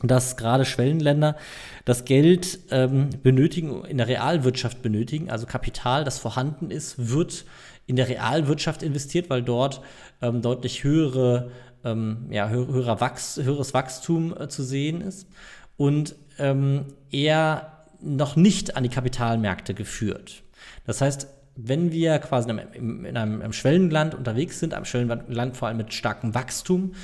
dass 0.09 0.37
gerade 0.37 0.65
Schwellenländer 0.65 1.37
das 1.85 2.05
Geld 2.05 2.59
ähm, 2.71 3.11
benötigen, 3.23 3.85
in 3.85 3.99
der 3.99 4.09
Realwirtschaft 4.09 4.83
benötigen, 4.83 5.31
also 5.31 5.47
Kapital, 5.47 6.05
das 6.05 6.19
vorhanden 6.19 6.71
ist, 6.71 7.11
wird 7.11 7.45
in 7.87 7.97
der 7.97 8.09
Realwirtschaft 8.09 8.83
investiert, 8.83 9.31
weil 9.31 9.43
dort 9.43 9.81
ähm, 10.23 10.43
deutlich 10.43 10.85
höhere, 10.85 11.51
ähm, 11.85 12.27
ja, 12.31 12.49
höherer 12.49 13.01
Wachs 13.01 13.37
höheres 13.37 13.75
Wachstum 13.75 14.35
äh, 14.39 14.49
zu 14.49 14.63
sehen 14.63 15.01
ist 15.01 15.27
und 15.77 16.15
ähm, 16.39 16.87
eher 17.11 17.85
noch 18.01 18.37
nicht 18.37 18.77
an 18.77 18.83
die 18.83 18.89
Kapitalmärkte 18.89 19.75
geführt. 19.75 20.43
Das 20.87 21.01
heißt, 21.01 21.29
wenn 21.57 21.93
wir 21.93 22.19
quasi 22.19 22.51
in 22.51 22.59
einem, 22.59 23.05
in 23.05 23.17
einem 23.17 23.53
Schwellenland 23.53 24.15
unterwegs 24.15 24.59
sind, 24.59 24.75
einem 24.75 24.85
Schwellenland 24.85 25.57
vor 25.57 25.69
allem 25.69 25.77
mit 25.77 25.95
starkem 25.95 26.35
Wachstum, 26.35 26.95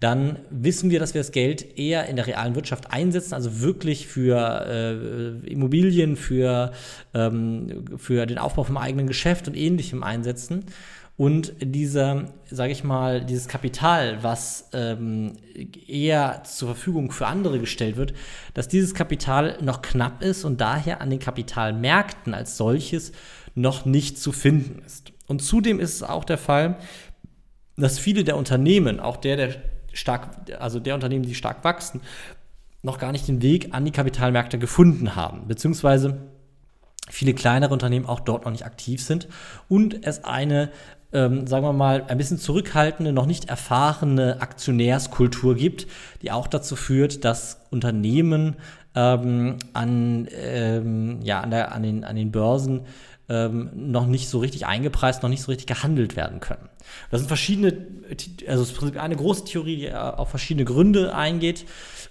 dann 0.00 0.38
wissen 0.50 0.90
wir, 0.90 1.00
dass 1.00 1.14
wir 1.14 1.20
das 1.20 1.32
Geld 1.32 1.76
eher 1.78 2.06
in 2.06 2.16
der 2.16 2.26
realen 2.26 2.54
Wirtschaft 2.54 2.92
einsetzen, 2.92 3.34
also 3.34 3.60
wirklich 3.60 4.06
für 4.06 4.64
äh, 4.66 5.50
Immobilien, 5.50 6.16
für, 6.16 6.72
ähm, 7.14 7.84
für 7.96 8.26
den 8.26 8.38
Aufbau 8.38 8.62
vom 8.62 8.76
eigenen 8.76 9.08
Geschäft 9.08 9.48
und 9.48 9.56
ähnlichem 9.56 10.04
einsetzen. 10.04 10.66
Und 11.16 11.54
dieser, 11.60 12.26
sage 12.48 12.70
ich 12.70 12.84
mal, 12.84 13.24
dieses 13.24 13.48
Kapital, 13.48 14.22
was 14.22 14.68
ähm, 14.72 15.32
eher 15.88 16.44
zur 16.44 16.68
Verfügung 16.68 17.10
für 17.10 17.26
andere 17.26 17.58
gestellt 17.58 17.96
wird, 17.96 18.14
dass 18.54 18.68
dieses 18.68 18.94
Kapital 18.94 19.58
noch 19.60 19.82
knapp 19.82 20.22
ist 20.22 20.44
und 20.44 20.60
daher 20.60 21.00
an 21.00 21.10
den 21.10 21.18
Kapitalmärkten 21.18 22.34
als 22.34 22.56
solches 22.56 23.10
noch 23.56 23.84
nicht 23.84 24.16
zu 24.16 24.30
finden 24.30 24.80
ist. 24.86 25.12
Und 25.26 25.42
zudem 25.42 25.80
ist 25.80 25.94
es 25.94 26.02
auch 26.04 26.24
der 26.24 26.38
Fall, 26.38 26.78
dass 27.76 27.98
viele 27.98 28.22
der 28.22 28.36
Unternehmen, 28.36 29.00
auch 29.00 29.16
der, 29.16 29.36
der 29.36 29.56
stark, 29.98 30.28
also 30.58 30.80
der 30.80 30.94
Unternehmen, 30.94 31.24
die 31.24 31.34
stark 31.34 31.64
wachsen, 31.64 32.00
noch 32.82 32.98
gar 32.98 33.12
nicht 33.12 33.28
den 33.28 33.42
Weg 33.42 33.74
an 33.74 33.84
die 33.84 33.90
Kapitalmärkte 33.90 34.58
gefunden 34.58 35.16
haben, 35.16 35.48
beziehungsweise 35.48 36.28
viele 37.10 37.34
kleinere 37.34 37.72
Unternehmen 37.72 38.06
auch 38.06 38.20
dort 38.20 38.44
noch 38.44 38.52
nicht 38.52 38.66
aktiv 38.66 39.02
sind 39.02 39.28
und 39.68 40.06
es 40.06 40.24
eine, 40.24 40.70
ähm, 41.12 41.46
sagen 41.46 41.64
wir 41.64 41.72
mal, 41.72 42.04
ein 42.06 42.18
bisschen 42.18 42.38
zurückhaltende, 42.38 43.12
noch 43.12 43.26
nicht 43.26 43.48
erfahrene 43.48 44.40
Aktionärskultur 44.40 45.54
gibt, 45.54 45.86
die 46.22 46.30
auch 46.30 46.46
dazu 46.46 46.76
führt, 46.76 47.24
dass 47.24 47.62
Unternehmen 47.70 48.56
ähm, 48.94 49.56
an, 49.72 50.28
ähm, 50.32 51.20
ja, 51.22 51.40
an, 51.40 51.50
der, 51.50 51.72
an, 51.72 51.82
den, 51.82 52.04
an 52.04 52.16
den 52.16 52.30
Börsen 52.30 52.82
ähm, 53.28 53.70
noch 53.74 54.06
nicht 54.06 54.28
so 54.28 54.38
richtig 54.38 54.66
eingepreist, 54.66 55.22
noch 55.22 55.30
nicht 55.30 55.42
so 55.42 55.50
richtig 55.50 55.66
gehandelt 55.66 56.16
werden 56.16 56.40
können. 56.40 56.68
Das 57.10 57.20
sind 57.20 57.28
verschiedene, 57.28 57.86
also 58.46 58.62
es 58.62 58.70
ist 58.72 58.96
eine 58.96 59.16
große 59.16 59.44
Theorie, 59.44 59.76
die 59.76 59.94
auf 59.94 60.30
verschiedene 60.30 60.64
Gründe 60.64 61.14
eingeht. 61.14 61.64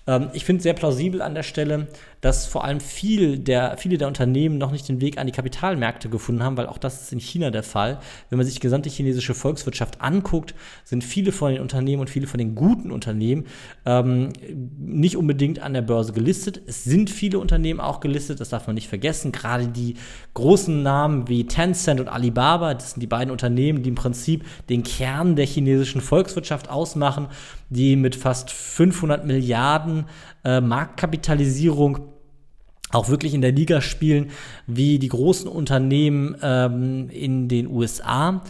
Ähm, 0.08 0.30
ich 0.34 0.46
finde 0.46 0.60
es 0.60 0.64
sehr 0.64 0.74
plausibel 0.74 1.22
an 1.22 1.36
der 1.36 1.44
Stelle, 1.44 1.88
dass 2.22 2.46
vor 2.46 2.64
allem 2.64 2.80
viel 2.80 3.38
der, 3.40 3.78
viele 3.78 3.98
der 3.98 4.08
Unternehmen 4.08 4.58
noch 4.58 4.72
nicht 4.72 4.88
den 4.90 5.02
Weg 5.02 5.18
an 5.18 5.28
die 5.28 5.34
Kapitalmärkte 5.34 6.10
gefunden 6.10 6.44
haben, 6.44 6.58
weil 6.58 6.68
auch 6.68 6.78
das 6.78 7.02
ist 7.02 7.14
in 7.14 7.20
China 7.20 7.52
der 7.52 7.64
Fall. 7.64 8.00
Wenn 8.30 8.38
man 8.38 8.46
sich 8.46 8.56
die 8.56 8.62
gesamte 8.62 8.90
chinesische 8.90 9.34
Volkswirtschaft 9.34 10.02
anguckt, 10.02 10.56
sind 10.84 11.04
viele 11.04 11.32
von 11.32 11.52
den 11.52 11.62
Unternehmen 11.62 12.02
und 12.02 12.10
viele 12.10 12.28
von 12.28 12.38
den 12.38 12.56
guten 12.56 12.92
Unternehmen 12.92 13.46
ähm, 13.86 14.30
nicht 14.78 15.18
unbedingt 15.18 15.60
an 15.60 15.74
der 15.74 15.82
Börse 15.82 16.14
gelistet. 16.14 16.62
Es 16.66 16.84
sind 16.84 17.10
viele 17.10 17.40
Unternehmen 17.40 17.80
auch 17.80 18.00
gelistet, 18.00 18.40
das 18.40 18.50
darf 18.50 18.68
man 18.68 18.76
nicht 18.76 18.88
vergessen. 18.88 19.32
Gerade 19.32 19.68
die 19.68 19.96
großen 20.34 20.82
Namen 20.82 21.28
wie 21.28 21.46
Tencent 21.46 22.00
und 22.00 22.08
Alibaba, 22.08 22.74
das 22.74 22.92
sind 22.92 23.02
die 23.02 23.08
beiden 23.08 23.32
Unternehmen, 23.32 23.84
die 23.84 23.90
im 23.90 23.96
Prinzip 23.96 24.46
den 24.70 24.84
Kern 24.84 25.36
der 25.36 25.46
chinesischen 25.46 26.02
Volkswirtschaft 26.02 26.70
ausmachen, 26.70 27.28
die 27.70 27.96
mit 27.96 28.16
fast 28.16 28.52
500 28.52 29.26
Milliarden 29.26 30.06
äh, 30.48 30.62
Marktkapitalisierung 30.62 32.00
auch 32.92 33.10
wirklich 33.10 33.34
in 33.34 33.42
der 33.42 33.52
Liga 33.52 33.82
spielen 33.82 34.32
wie 34.66 34.98
die 34.98 35.10
großen 35.10 35.50
Unternehmen 35.50 36.38
ähm, 36.42 37.10
in 37.10 37.50
den 37.50 37.68
USA. 37.68 38.42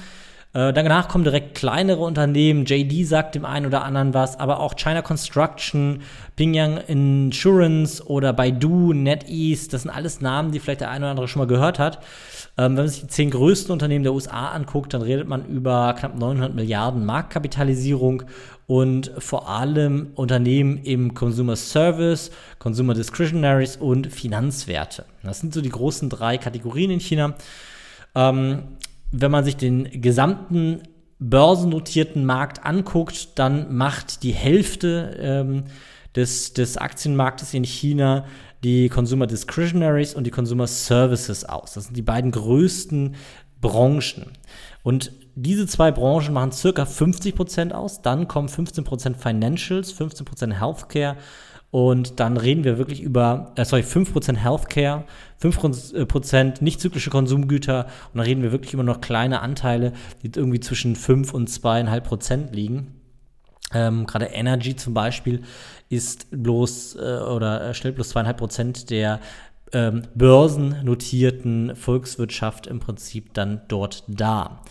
Äh, 0.53 0.73
danach 0.73 1.07
kommen 1.07 1.23
direkt 1.23 1.55
kleinere 1.55 2.01
Unternehmen. 2.01 2.65
JD 2.65 3.07
sagt 3.07 3.35
dem 3.35 3.45
einen 3.45 3.65
oder 3.65 3.83
anderen 3.83 4.13
was, 4.13 4.39
aber 4.39 4.59
auch 4.59 4.75
China 4.75 5.01
Construction, 5.01 6.03
Pingyang 6.35 6.77
Insurance 6.77 8.05
oder 8.05 8.31
Baidu, 8.31 8.93
NetEase, 8.93 9.69
das 9.69 9.81
sind 9.81 9.91
alles 9.91 10.21
Namen, 10.21 10.51
die 10.51 10.59
vielleicht 10.59 10.81
der 10.81 10.91
eine 10.91 11.05
oder 11.05 11.11
andere 11.11 11.27
schon 11.27 11.41
mal 11.41 11.47
gehört 11.47 11.79
hat. 11.79 11.97
Ähm, 12.57 12.75
wenn 12.77 12.85
man 12.85 12.87
sich 12.87 13.01
die 13.01 13.07
zehn 13.07 13.31
größten 13.31 13.71
Unternehmen 13.71 14.03
der 14.03 14.13
USA 14.13 14.49
anguckt, 14.49 14.93
dann 14.93 15.01
redet 15.01 15.27
man 15.27 15.45
über 15.45 15.95
knapp 15.97 16.17
900 16.17 16.53
Milliarden 16.53 17.05
Marktkapitalisierung 17.05 18.23
und 18.67 19.11
vor 19.17 19.49
allem 19.49 20.11
Unternehmen 20.15 20.77
im 20.83 21.13
Consumer 21.13 21.55
Service, 21.55 22.31
Consumer 22.59 22.93
Discretionaries 22.93 23.77
und 23.77 24.07
Finanzwerte. 24.07 25.05
Das 25.23 25.39
sind 25.39 25.53
so 25.53 25.61
die 25.61 25.69
großen 25.69 26.09
drei 26.09 26.37
Kategorien 26.37 26.91
in 26.91 26.99
China. 26.99 27.35
Ähm, 28.13 28.63
wenn 29.11 29.31
man 29.31 29.45
sich 29.45 29.55
den 29.55 30.01
gesamten 30.01 30.81
börsennotierten 31.19 32.25
Markt 32.25 32.65
anguckt, 32.65 33.39
dann 33.39 33.75
macht 33.75 34.21
die 34.23 34.33
Hälfte 34.33 35.17
ähm, 35.19 35.63
des, 36.15 36.53
des 36.53 36.77
Aktienmarktes 36.77 37.53
in 37.53 37.63
China 37.63 38.25
die 38.63 38.89
Consumer 38.89 39.27
Discretionaries 39.27 40.13
und 40.13 40.25
die 40.25 40.31
Consumer 40.31 40.67
Services 40.67 41.45
aus. 41.45 41.73
Das 41.73 41.85
sind 41.85 41.95
die 41.95 42.01
beiden 42.01 42.31
größten 42.31 43.15
Branchen. 43.61 44.25
Und 44.87 45.11
diese 45.35 45.67
zwei 45.67 45.91
Branchen 45.91 46.33
machen 46.33 46.53
circa 46.53 46.83
50% 46.83 47.73
aus. 47.73 48.01
Dann 48.01 48.29
kommen 48.29 48.47
15% 48.47 49.17
Financials, 49.17 49.93
15% 49.93 50.61
Healthcare 50.61 51.17
und 51.71 52.21
dann 52.21 52.37
reden 52.37 52.63
wir 52.63 52.77
wirklich 52.77 53.01
über, 53.01 53.51
äh, 53.57 53.65
sorry, 53.65 53.83
5% 53.83 54.37
Healthcare, 54.37 55.03
5% 55.41 56.63
nicht 56.63 56.79
zyklische 56.79 57.09
Konsumgüter 57.09 57.87
und 58.13 58.19
dann 58.19 58.25
reden 58.25 58.43
wir 58.43 58.53
wirklich 58.53 58.73
immer 58.73 58.83
noch 58.83 59.01
kleine 59.01 59.41
Anteile, 59.41 59.91
die 60.23 60.31
irgendwie 60.33 60.61
zwischen 60.61 60.95
5 60.95 61.33
und 61.33 61.49
2,5% 61.49 62.53
liegen. 62.53 62.93
Ähm, 63.73 64.05
Gerade 64.05 64.27
Energy 64.27 64.77
zum 64.77 64.93
Beispiel 64.93 65.43
ist 65.89 66.27
bloß 66.31 66.95
äh, 66.95 66.99
oder 66.99 67.73
stellt 67.73 67.95
bloß 67.95 68.07
zweieinhalb 68.07 68.37
Prozent 68.37 68.89
der 68.89 69.19
ähm, 69.73 70.03
börsennotierten 70.15 71.75
Volkswirtschaft 71.75 72.67
im 72.67 72.79
Prinzip 72.79 73.33
dann 73.33 73.61
dort 73.67 74.03
dar. 74.07 74.63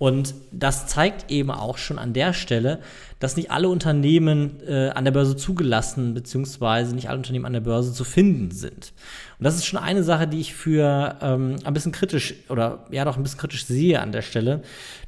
Und 0.00 0.34
das 0.50 0.86
zeigt 0.86 1.30
eben 1.30 1.50
auch 1.50 1.76
schon 1.76 1.98
an 1.98 2.14
der 2.14 2.32
Stelle, 2.32 2.80
dass 3.18 3.36
nicht 3.36 3.50
alle 3.50 3.68
Unternehmen 3.68 4.58
äh, 4.66 4.88
an 4.88 5.04
der 5.04 5.12
Börse 5.12 5.36
zugelassen, 5.36 6.14
beziehungsweise 6.14 6.94
nicht 6.94 7.10
alle 7.10 7.18
Unternehmen 7.18 7.44
an 7.44 7.52
der 7.52 7.60
Börse 7.60 7.92
zu 7.92 8.04
finden 8.04 8.50
sind. 8.50 8.94
Und 9.38 9.44
das 9.44 9.56
ist 9.56 9.66
schon 9.66 9.78
eine 9.78 10.02
Sache, 10.02 10.26
die 10.26 10.40
ich 10.40 10.54
für 10.54 11.16
ähm, 11.20 11.56
ein 11.64 11.74
bisschen 11.74 11.92
kritisch 11.92 12.34
oder 12.48 12.86
ja 12.90 13.04
doch 13.04 13.18
ein 13.18 13.22
bisschen 13.22 13.40
kritisch 13.40 13.66
sehe 13.66 14.00
an 14.00 14.10
der 14.10 14.22
Stelle, 14.22 14.62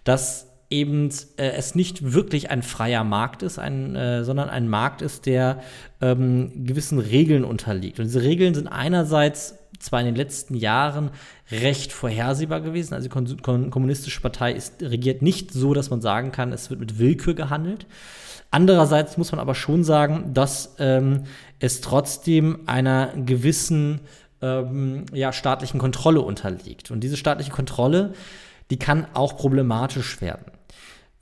dass 0.05 0.52
eben 0.73 1.11
äh, 1.37 1.51
es 1.51 1.75
nicht 1.75 2.13
wirklich 2.13 2.51
ein 2.51 2.63
freier 2.63 3.05
Markt 3.05 3.43
ist, 3.43 3.59
ein, 3.59 3.95
äh, 3.95 4.25
sondern 4.25 4.49
ein 4.49 4.69
Markt 4.69 5.03
ist, 5.03 5.27
der 5.27 5.61
ähm, 6.01 6.65
gewissen 6.65 6.99
Regeln 6.99 7.45
unterliegt. 7.45 8.01
Und 8.01 8.07
diese 8.07 8.23
Regeln 8.23 8.55
sind 8.55 8.67
einerseits 8.67 9.59
zwar 9.79 10.01
in 10.01 10.07
den 10.07 10.17
letzten 10.17 10.55
Jahren 10.55 11.11
recht 11.51 11.93
vorhersehbar 11.93 12.61
gewesen. 12.61 12.95
Also 12.95 13.09
die 13.09 13.37
kommunistische 13.37 14.21
Partei 14.21 14.53
ist, 14.53 14.83
regiert 14.83 15.23
nicht 15.23 15.53
so, 15.53 15.75
dass 15.75 15.91
man 15.91 16.01
sagen 16.01 16.33
kann, 16.33 16.53
es 16.53 16.71
wird 16.71 16.81
mit 16.81 16.99
Willkür 16.99 17.35
gehandelt. 17.35 17.87
Andererseits 18.51 19.17
muss 19.17 19.33
man 19.33 19.41
aber 19.41 19.55
schon 19.55 19.83
sagen, 19.83 20.35
dass 20.35 20.77
ähm, 20.79 21.25
es 21.59 21.81
trotzdem 21.81 22.61
einer 22.67 23.09
gewissen 23.17 24.01
ähm, 24.41 25.07
ja, 25.13 25.33
staatlichen 25.33 25.81
Kontrolle 25.81 26.21
unterliegt. 26.21 26.91
Und 26.91 27.01
diese 27.01 27.17
staatliche 27.17 27.51
Kontrolle, 27.51 28.13
die 28.71 28.79
kann 28.79 29.07
auch 29.15 29.37
problematisch 29.37 30.21
werden. 30.21 30.52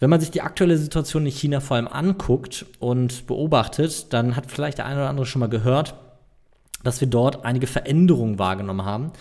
Wenn 0.01 0.11
man 0.11 0.21
sich 0.21 0.31
die 0.31 0.41
aktuelle 0.41 0.79
Situation 0.79 1.27
in 1.27 1.33
China 1.33 1.61
vor 1.61 1.77
allem 1.77 1.87
anguckt 1.87 2.65
und 2.79 3.27
beobachtet, 3.27 4.13
dann 4.13 4.35
hat 4.35 4.51
vielleicht 4.51 4.79
der 4.79 4.87
eine 4.87 5.01
oder 5.01 5.11
andere 5.11 5.27
schon 5.27 5.41
mal 5.41 5.49
gehört, 5.49 5.95
dass 6.83 7.03
wir 7.03 7.09
dort 7.09 7.45
einige 7.45 7.67
Veränderungen 7.67 8.39
wahrgenommen 8.39 8.87
haben. 8.87 9.13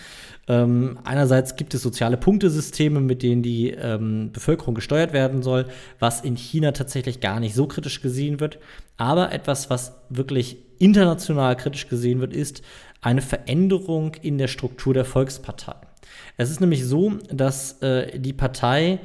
Ähm, 0.48 0.98
einerseits 1.04 1.56
gibt 1.56 1.74
es 1.74 1.82
soziale 1.82 2.16
Punktesysteme, 2.16 3.00
mit 3.00 3.22
denen 3.22 3.42
die 3.42 3.70
ähm, 3.70 4.32
Bevölkerung 4.32 4.74
gesteuert 4.74 5.12
werden 5.12 5.42
soll, 5.42 5.66
was 5.98 6.22
in 6.22 6.36
China 6.36 6.72
tatsächlich 6.72 7.20
gar 7.20 7.40
nicht 7.40 7.54
so 7.54 7.66
kritisch 7.66 8.00
gesehen 8.00 8.40
wird. 8.40 8.58
Aber 8.96 9.32
etwas, 9.32 9.68
was 9.68 9.92
wirklich 10.08 10.56
international 10.78 11.56
kritisch 11.56 11.88
gesehen 11.88 12.20
wird, 12.20 12.32
ist 12.32 12.62
eine 13.02 13.20
Veränderung 13.20 14.14
in 14.22 14.38
der 14.38 14.48
Struktur 14.48 14.94
der 14.94 15.04
Volkspartei. 15.04 15.74
Es 16.38 16.50
ist 16.50 16.60
nämlich 16.60 16.86
so, 16.86 17.12
dass 17.30 17.82
äh, 17.82 18.18
die 18.18 18.32
Partei 18.32 18.98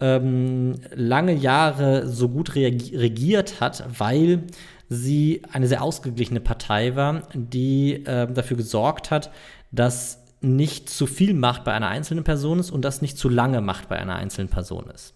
ähm, 0.00 0.74
lange 0.94 1.34
Jahre 1.34 2.08
so 2.08 2.28
gut 2.28 2.54
regiert 2.54 3.60
hat, 3.60 3.84
weil 3.98 4.44
sie 4.88 5.42
eine 5.52 5.68
sehr 5.68 5.82
ausgeglichene 5.82 6.40
Partei 6.40 6.96
war, 6.96 7.22
die 7.34 8.04
äh, 8.06 8.30
dafür 8.32 8.56
gesorgt 8.56 9.10
hat, 9.10 9.30
dass 9.70 10.18
nicht 10.40 10.88
zu 10.88 11.06
viel 11.06 11.34
Macht 11.34 11.64
bei 11.64 11.72
einer 11.72 11.88
einzelnen 11.88 12.24
Person 12.24 12.58
ist 12.58 12.70
und 12.70 12.84
dass 12.84 13.02
nicht 13.02 13.18
zu 13.18 13.28
lange 13.28 13.60
Macht 13.60 13.88
bei 13.88 13.96
einer 13.96 14.16
einzelnen 14.16 14.48
Person 14.48 14.86
ist. 14.92 15.14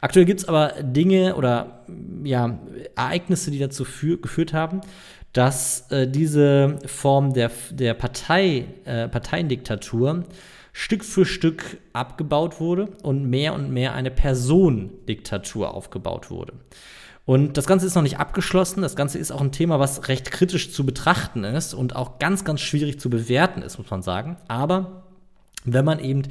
Aktuell 0.00 0.24
gibt 0.24 0.40
es 0.40 0.48
aber 0.48 0.74
Dinge 0.82 1.36
oder 1.36 1.84
ja, 2.24 2.58
Ereignisse, 2.96 3.50
die 3.50 3.58
dazu 3.58 3.84
geführt 3.84 4.52
haben, 4.52 4.80
dass 5.32 5.90
äh, 5.90 6.08
diese 6.08 6.78
Form 6.86 7.32
der, 7.34 7.50
der 7.70 7.94
Partei, 7.94 8.66
äh, 8.84 9.08
Parteiendiktatur 9.08 10.24
Stück 10.76 11.04
für 11.04 11.24
Stück 11.24 11.78
abgebaut 11.92 12.58
wurde 12.58 12.88
und 13.02 13.30
mehr 13.30 13.54
und 13.54 13.70
mehr 13.70 13.94
eine 13.94 14.10
Personendiktatur 14.10 15.72
aufgebaut 15.72 16.30
wurde. 16.30 16.52
Und 17.24 17.56
das 17.56 17.66
Ganze 17.66 17.86
ist 17.86 17.94
noch 17.94 18.02
nicht 18.02 18.18
abgeschlossen. 18.18 18.82
Das 18.82 18.96
Ganze 18.96 19.18
ist 19.18 19.30
auch 19.30 19.40
ein 19.40 19.52
Thema, 19.52 19.78
was 19.78 20.08
recht 20.08 20.32
kritisch 20.32 20.72
zu 20.72 20.84
betrachten 20.84 21.44
ist 21.44 21.74
und 21.74 21.94
auch 21.94 22.18
ganz, 22.18 22.44
ganz 22.44 22.60
schwierig 22.60 22.98
zu 22.98 23.08
bewerten 23.08 23.62
ist, 23.62 23.78
muss 23.78 23.88
man 23.88 24.02
sagen. 24.02 24.36
Aber 24.48 25.04
wenn 25.64 25.84
man 25.84 26.00
eben 26.00 26.22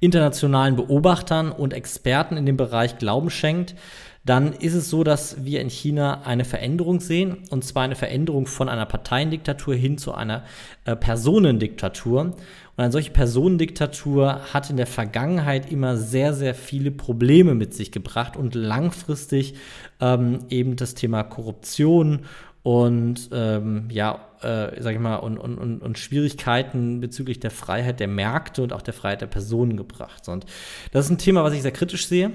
internationalen 0.00 0.74
Beobachtern 0.74 1.52
und 1.52 1.74
Experten 1.74 2.38
in 2.38 2.46
dem 2.46 2.56
Bereich 2.56 2.98
Glauben 2.98 3.30
schenkt, 3.30 3.76
dann 4.24 4.52
ist 4.52 4.74
es 4.74 4.88
so, 4.88 5.02
dass 5.02 5.44
wir 5.44 5.60
in 5.60 5.68
China 5.68 6.22
eine 6.22 6.44
Veränderung 6.44 7.00
sehen, 7.00 7.38
und 7.50 7.64
zwar 7.64 7.82
eine 7.82 7.96
Veränderung 7.96 8.46
von 8.46 8.68
einer 8.68 8.86
Parteiendiktatur 8.86 9.74
hin 9.74 9.98
zu 9.98 10.14
einer 10.14 10.44
äh, 10.84 10.94
Personendiktatur. 10.94 12.36
Und 12.82 12.86
eine 12.86 12.92
solche 12.94 13.12
Personendiktatur 13.12 14.40
hat 14.52 14.68
in 14.68 14.76
der 14.76 14.88
Vergangenheit 14.88 15.70
immer 15.70 15.96
sehr, 15.96 16.34
sehr 16.34 16.52
viele 16.52 16.90
Probleme 16.90 17.54
mit 17.54 17.74
sich 17.74 17.92
gebracht 17.92 18.36
und 18.36 18.56
langfristig 18.56 19.54
ähm, 20.00 20.40
eben 20.48 20.74
das 20.74 20.94
Thema 20.94 21.22
Korruption 21.22 22.22
und 22.64 23.30
ähm, 23.30 23.86
ja, 23.88 24.26
äh, 24.40 24.82
sag 24.82 24.94
ich 24.94 24.98
mal, 24.98 25.14
und, 25.18 25.38
und, 25.38 25.58
und, 25.58 25.80
und 25.80 25.96
Schwierigkeiten 25.96 26.98
bezüglich 26.98 27.38
der 27.38 27.52
Freiheit 27.52 28.00
der 28.00 28.08
Märkte 28.08 28.64
und 28.64 28.72
auch 28.72 28.82
der 28.82 28.94
Freiheit 28.94 29.20
der 29.20 29.28
Personen 29.28 29.76
gebracht. 29.76 30.28
Und 30.28 30.44
das 30.90 31.04
ist 31.04 31.12
ein 31.12 31.18
Thema, 31.18 31.44
was 31.44 31.54
ich 31.54 31.62
sehr 31.62 31.70
kritisch 31.70 32.08
sehe 32.08 32.32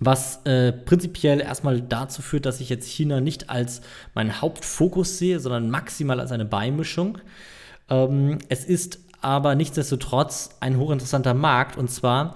was 0.00 0.44
äh, 0.44 0.72
prinzipiell 0.72 1.40
erstmal 1.40 1.80
dazu 1.80 2.20
führt, 2.20 2.46
dass 2.46 2.58
ich 2.58 2.68
jetzt 2.68 2.88
China 2.88 3.20
nicht 3.20 3.48
als 3.48 3.80
meinen 4.12 4.40
Hauptfokus 4.40 5.18
sehe, 5.18 5.38
sondern 5.38 5.70
maximal 5.70 6.18
als 6.18 6.32
eine 6.32 6.44
Beimischung. 6.44 7.18
Ähm, 7.88 8.38
es 8.48 8.64
ist 8.64 9.03
aber 9.24 9.54
nichtsdestotrotz 9.54 10.50
ein 10.60 10.78
hochinteressanter 10.78 11.34
Markt 11.34 11.76
und 11.76 11.90
zwar, 11.90 12.34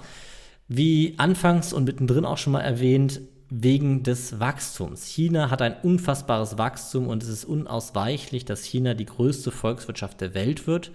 wie 0.66 1.14
anfangs 1.18 1.72
und 1.72 1.84
mittendrin 1.84 2.24
auch 2.24 2.38
schon 2.38 2.54
mal 2.54 2.60
erwähnt, 2.60 3.20
wegen 3.50 4.02
des 4.02 4.40
Wachstums. 4.40 5.06
China 5.06 5.50
hat 5.50 5.62
ein 5.62 5.76
unfassbares 5.82 6.58
Wachstum 6.58 7.06
und 7.06 7.22
es 7.22 7.28
ist 7.28 7.44
unausweichlich, 7.44 8.44
dass 8.44 8.64
China 8.64 8.94
die 8.94 9.06
größte 9.06 9.50
Volkswirtschaft 9.50 10.20
der 10.20 10.34
Welt 10.34 10.66
wird 10.66 10.90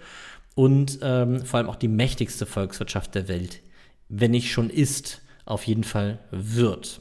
und 0.54 0.98
ähm, 1.02 1.44
vor 1.44 1.58
allem 1.58 1.68
auch 1.68 1.76
die 1.76 1.88
mächtigste 1.88 2.46
Volkswirtschaft 2.46 3.14
der 3.14 3.28
Welt, 3.28 3.60
wenn 4.08 4.30
nicht 4.30 4.52
schon 4.52 4.70
ist 4.70 5.22
auf 5.44 5.66
jeden 5.66 5.84
Fall 5.84 6.18
wird. 6.30 7.00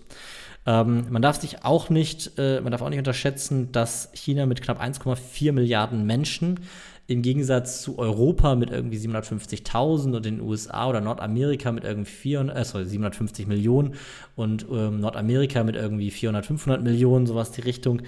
Ähm, 0.65 1.08
man 1.10 1.21
darf 1.21 1.39
sich 1.39 1.63
auch 1.63 1.89
nicht, 1.89 2.32
äh, 2.38 2.62
man 2.62 2.71
darf 2.71 2.82
auch 2.82 2.89
nicht 2.89 2.99
unterschätzen, 2.99 3.71
dass 3.71 4.10
China 4.13 4.45
mit 4.45 4.62
knapp 4.62 4.82
1,4 4.82 5.51
Milliarden 5.51 6.06
Menschen 6.06 6.62
im 7.07 7.21
Gegensatz 7.21 7.81
zu 7.81 7.99
Europa 7.99 8.55
mit 8.55 8.71
irgendwie 8.71 8.97
750.000 8.97 10.15
und 10.15 10.25
den 10.25 10.39
USA 10.39 10.87
oder 10.87 11.01
Nordamerika 11.01 11.71
mit 11.71 11.83
irgendwie 11.83 12.11
400, 12.11 12.57
äh, 12.57 12.63
sorry, 12.63 12.85
750 12.85 13.47
Millionen 13.47 13.95
und 14.35 14.65
ähm, 14.71 14.99
Nordamerika 14.99 15.63
mit 15.63 15.75
irgendwie 15.75 16.11
400, 16.11 16.45
500 16.45 16.81
Millionen, 16.81 17.25
sowas 17.25 17.51
die 17.51 17.61
Richtung, 17.61 18.01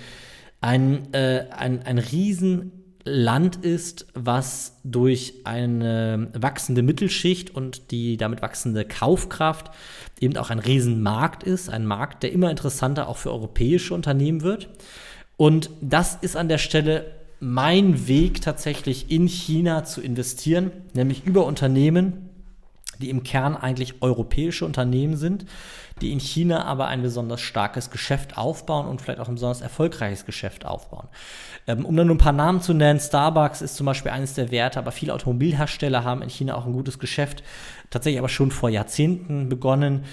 ein, 0.62 1.13
äh, 1.13 1.45
ein, 1.51 1.84
ein 1.84 1.97
riesen 1.97 2.71
ist, 3.62 4.08
was 4.15 4.79
durch 4.84 5.36
eine 5.43 6.29
wachsende 6.34 6.81
Mittelschicht 6.81 7.53
und 7.53 7.91
die 7.91 8.17
damit 8.17 8.41
wachsende 8.41 8.84
Kaufkraft 8.84 9.69
eben 10.19 10.36
auch 10.38 10.49
ein 10.49 10.58
Riesenmarkt 10.58 11.43
ist, 11.43 11.69
ein 11.69 11.86
Markt, 11.86 12.23
der 12.23 12.31
immer 12.31 12.49
interessanter 12.49 13.08
auch 13.08 13.17
für 13.17 13.31
europäische 13.31 13.93
Unternehmen 13.93 14.41
wird. 14.41 14.69
Und 15.38 15.69
das 15.81 16.15
ist 16.15 16.36
an 16.36 16.49
der 16.49 16.58
Stelle 16.58 17.14
mein 17.39 18.08
Weg 18.08 18.41
tatsächlich 18.41 19.12
in 19.12 19.28
China 19.28 19.84
zu 19.84 20.02
investieren, 20.02 20.71
nämlich 20.93 21.26
über 21.26 21.45
Unternehmen, 21.45 22.30
die 23.00 23.10
im 23.10 23.24
Kern 23.24 23.56
eigentlich 23.56 24.02
europäische 24.02 24.65
Unternehmen 24.65 25.17
sind, 25.17 25.45
die 26.02 26.12
in 26.12 26.19
China 26.19 26.65
aber 26.65 26.88
ein 26.88 27.02
besonders 27.02 27.41
starkes 27.41 27.89
Geschäft 27.89 28.38
aufbauen 28.38 28.88
und 28.88 29.02
vielleicht 29.02 29.19
auch 29.19 29.30
ein 29.30 29.36
besonders 29.36 29.62
erfolgreiches 29.62 30.26
Geschäft 30.26 30.65
aufbauen. 30.65 31.08
Ähm, 31.67 31.86
um 31.86 31.95
dann 31.95 32.08
nur 32.08 32.15
ein 32.15 32.19
paar 32.19 32.34
Namen 32.34 32.62
zu 32.62 32.74
nennen, 32.74 33.00
Starbucks 33.00 33.62
ist 33.62 33.76
zum 33.76 33.86
Beispiel 33.86 34.12
eines 34.12 34.34
der 34.34 34.52
Werte, 34.52 34.80
aber 34.80 34.91
viele 34.91 35.13
Automobilhersteller 35.13 36.04
haben 36.04 36.21
in 36.21 36.30
China 36.30 36.56
auch 36.56 36.65
ein 36.65 36.74
gutes 36.74 37.00
Geschäft, 37.00 37.43
tatsächlich 37.89 38.19
aber 38.19 38.30
schon 38.30 38.52
vor 38.52 38.69
Jahrzehnten 38.69 39.48
begonnen. 39.48 40.04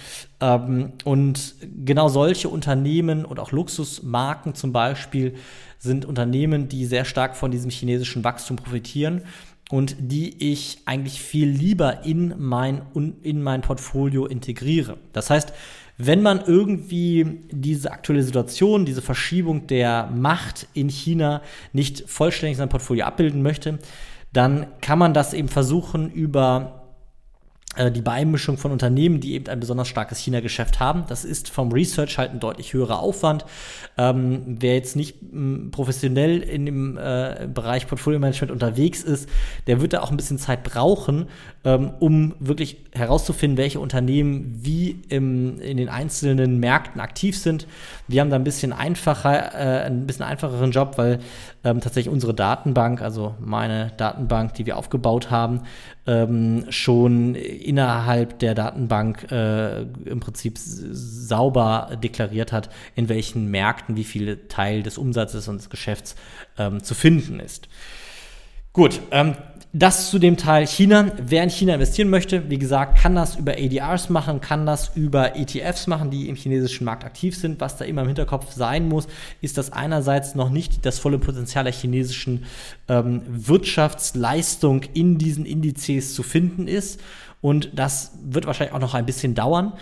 Ähm, 0.40 0.92
und 1.04 1.54
genau 1.84 2.08
solche 2.08 2.48
Unternehmen 2.48 3.24
und 3.24 3.40
auch 3.40 3.50
Luxusmarken 3.50 4.54
zum 4.54 4.72
Beispiel 4.72 5.34
sind 5.82 6.04
Unternehmen, 6.04 6.68
die 6.68 6.86
sehr 6.86 7.04
stark 7.04 7.34
von 7.36 7.50
diesem 7.50 7.70
chinesischen 7.70 8.22
Wachstum 8.22 8.56
profitieren 8.56 9.22
und 9.68 9.96
die 9.98 10.52
ich 10.52 10.78
eigentlich 10.84 11.20
viel 11.20 11.48
lieber 11.48 12.04
in 12.04 12.34
mein, 12.38 12.82
in 13.22 13.42
mein 13.42 13.62
Portfolio 13.62 14.26
integriere. 14.26 14.98
Das 15.12 15.28
heißt, 15.28 15.52
wenn 15.98 16.22
man 16.22 16.40
irgendwie 16.46 17.40
diese 17.50 17.90
aktuelle 17.90 18.22
Situation, 18.22 18.86
diese 18.86 19.02
Verschiebung 19.02 19.66
der 19.66 20.08
Macht 20.14 20.68
in 20.72 20.88
China 20.88 21.42
nicht 21.72 22.08
vollständig 22.08 22.60
in 22.60 22.68
Portfolio 22.68 23.04
abbilden 23.04 23.42
möchte, 23.42 23.80
dann 24.32 24.66
kann 24.80 25.00
man 25.00 25.14
das 25.14 25.34
eben 25.34 25.48
versuchen 25.48 26.12
über 26.12 26.81
die 27.78 28.02
Beimischung 28.02 28.58
von 28.58 28.70
Unternehmen, 28.70 29.20
die 29.20 29.32
eben 29.32 29.48
ein 29.48 29.58
besonders 29.58 29.88
starkes 29.88 30.18
China-Geschäft 30.18 30.78
haben. 30.78 31.04
Das 31.08 31.24
ist 31.24 31.48
vom 31.48 31.72
Research 31.72 32.18
halt 32.18 32.30
ein 32.30 32.40
deutlich 32.40 32.74
höherer 32.74 32.98
Aufwand. 32.98 33.46
Ähm, 33.96 34.42
wer 34.60 34.74
jetzt 34.74 34.94
nicht 34.94 35.16
m, 35.22 35.70
professionell 35.70 36.40
in 36.42 36.66
dem 36.66 36.98
äh, 36.98 37.48
Bereich 37.52 37.86
Portfolio-Management 37.86 38.52
unterwegs 38.52 39.02
ist, 39.02 39.26
der 39.66 39.80
wird 39.80 39.94
da 39.94 40.02
auch 40.02 40.10
ein 40.10 40.18
bisschen 40.18 40.36
Zeit 40.38 40.64
brauchen, 40.64 41.28
ähm, 41.64 41.92
um 41.98 42.34
wirklich 42.40 42.76
herauszufinden, 42.92 43.56
welche 43.56 43.80
Unternehmen 43.80 44.58
wie 44.60 45.00
im, 45.08 45.58
in 45.60 45.78
den 45.78 45.88
einzelnen 45.88 46.60
Märkten 46.60 47.00
aktiv 47.00 47.38
sind. 47.38 47.66
Wir 48.06 48.20
haben 48.20 48.28
da 48.28 48.36
ein 48.36 48.44
bisschen 48.44 48.74
einfacher, 48.74 49.54
äh, 49.54 49.86
ein 49.86 50.06
bisschen 50.06 50.26
einfacheren 50.26 50.72
Job, 50.72 50.98
weil 50.98 51.20
ähm, 51.64 51.80
tatsächlich 51.80 52.12
unsere 52.12 52.34
Datenbank, 52.34 53.00
also 53.00 53.34
meine 53.40 53.92
Datenbank, 53.96 54.52
die 54.54 54.66
wir 54.66 54.76
aufgebaut 54.76 55.30
haben, 55.30 55.62
ähm, 56.06 56.66
schon 56.70 57.34
innerhalb 57.34 58.38
der 58.40 58.54
Datenbank 58.54 59.30
äh, 59.30 59.82
im 59.82 60.20
Prinzip 60.20 60.58
sauber 60.58 61.96
deklariert 62.02 62.52
hat, 62.52 62.70
in 62.94 63.08
welchen 63.08 63.50
Märkten 63.50 63.96
wie 63.96 64.04
viel 64.04 64.48
Teil 64.48 64.82
des 64.82 64.98
Umsatzes 64.98 65.48
und 65.48 65.58
des 65.58 65.70
Geschäfts 65.70 66.16
ähm, 66.58 66.82
zu 66.82 66.94
finden 66.94 67.40
ist. 67.40 67.68
Gut, 68.72 69.02
ähm, 69.10 69.34
das 69.74 70.10
zu 70.10 70.18
dem 70.18 70.38
Teil 70.38 70.66
China. 70.66 71.12
Wer 71.18 71.42
in 71.42 71.50
China 71.50 71.74
investieren 71.74 72.08
möchte, 72.08 72.48
wie 72.48 72.58
gesagt, 72.58 72.98
kann 72.98 73.14
das 73.14 73.36
über 73.36 73.52
ADRs 73.52 74.08
machen, 74.08 74.40
kann 74.40 74.64
das 74.64 74.92
über 74.94 75.36
ETFs 75.36 75.86
machen, 75.86 76.10
die 76.10 76.28
im 76.28 76.36
chinesischen 76.36 76.84
Markt 76.84 77.04
aktiv 77.04 77.36
sind. 77.36 77.60
Was 77.60 77.76
da 77.76 77.84
immer 77.84 78.00
im 78.00 78.06
Hinterkopf 78.06 78.52
sein 78.52 78.88
muss, 78.88 79.08
ist, 79.42 79.58
dass 79.58 79.72
einerseits 79.72 80.34
noch 80.34 80.48
nicht 80.48 80.86
das 80.86 80.98
volle 80.98 81.18
Potenzial 81.18 81.64
der 81.64 81.72
chinesischen 81.74 82.44
ähm, 82.88 83.22
Wirtschaftsleistung 83.28 84.82
in 84.94 85.18
diesen 85.18 85.44
Indizes 85.44 86.14
zu 86.14 86.22
finden 86.22 86.66
ist 86.66 87.00
und 87.42 87.70
das 87.74 88.12
wird 88.22 88.46
wahrscheinlich 88.46 88.74
auch 88.74 88.80
noch 88.80 88.94
ein 88.94 89.04
bisschen 89.04 89.34
dauern. 89.34 89.72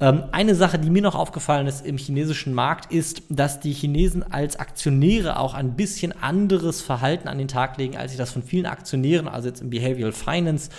Ähm, 0.00 0.24
eine 0.32 0.56
Sache, 0.56 0.80
die 0.80 0.90
mir 0.90 1.00
noch 1.00 1.14
aufgefallen 1.14 1.68
ist 1.68 1.86
im 1.86 1.96
chinesischen 1.96 2.52
Markt, 2.52 2.92
ist, 2.92 3.22
dass 3.30 3.60
die 3.60 3.72
Chinesen 3.72 4.24
als 4.24 4.56
Aktionäre 4.56 5.38
auch 5.38 5.54
ein 5.54 5.76
bisschen 5.76 6.12
anderes 6.20 6.82
Verhalten 6.82 7.28
an 7.28 7.38
den 7.38 7.46
Tag 7.46 7.78
legen, 7.78 7.96
als 7.96 8.10
ich 8.10 8.18
das 8.18 8.32
von 8.32 8.42
vielen 8.42 8.66
Aktionären, 8.66 9.28
also 9.28 9.48
jetzt 9.48 9.62
im 9.62 9.70
Behavioral 9.70 10.12
Finance, 10.12 10.70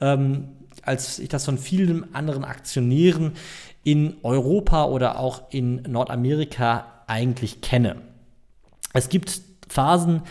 ähm, 0.00 0.48
als 0.82 1.20
ich 1.20 1.28
das 1.28 1.44
von 1.44 1.58
vielen 1.58 2.12
anderen 2.12 2.44
Aktionären 2.44 3.32
in 3.84 4.16
Europa 4.24 4.86
oder 4.86 5.20
auch 5.20 5.42
in 5.50 5.76
Nordamerika 5.82 7.04
eigentlich 7.06 7.60
kenne. 7.60 7.96
Es 8.92 9.08
gibt 9.08 9.40
Phasen, 9.68 10.22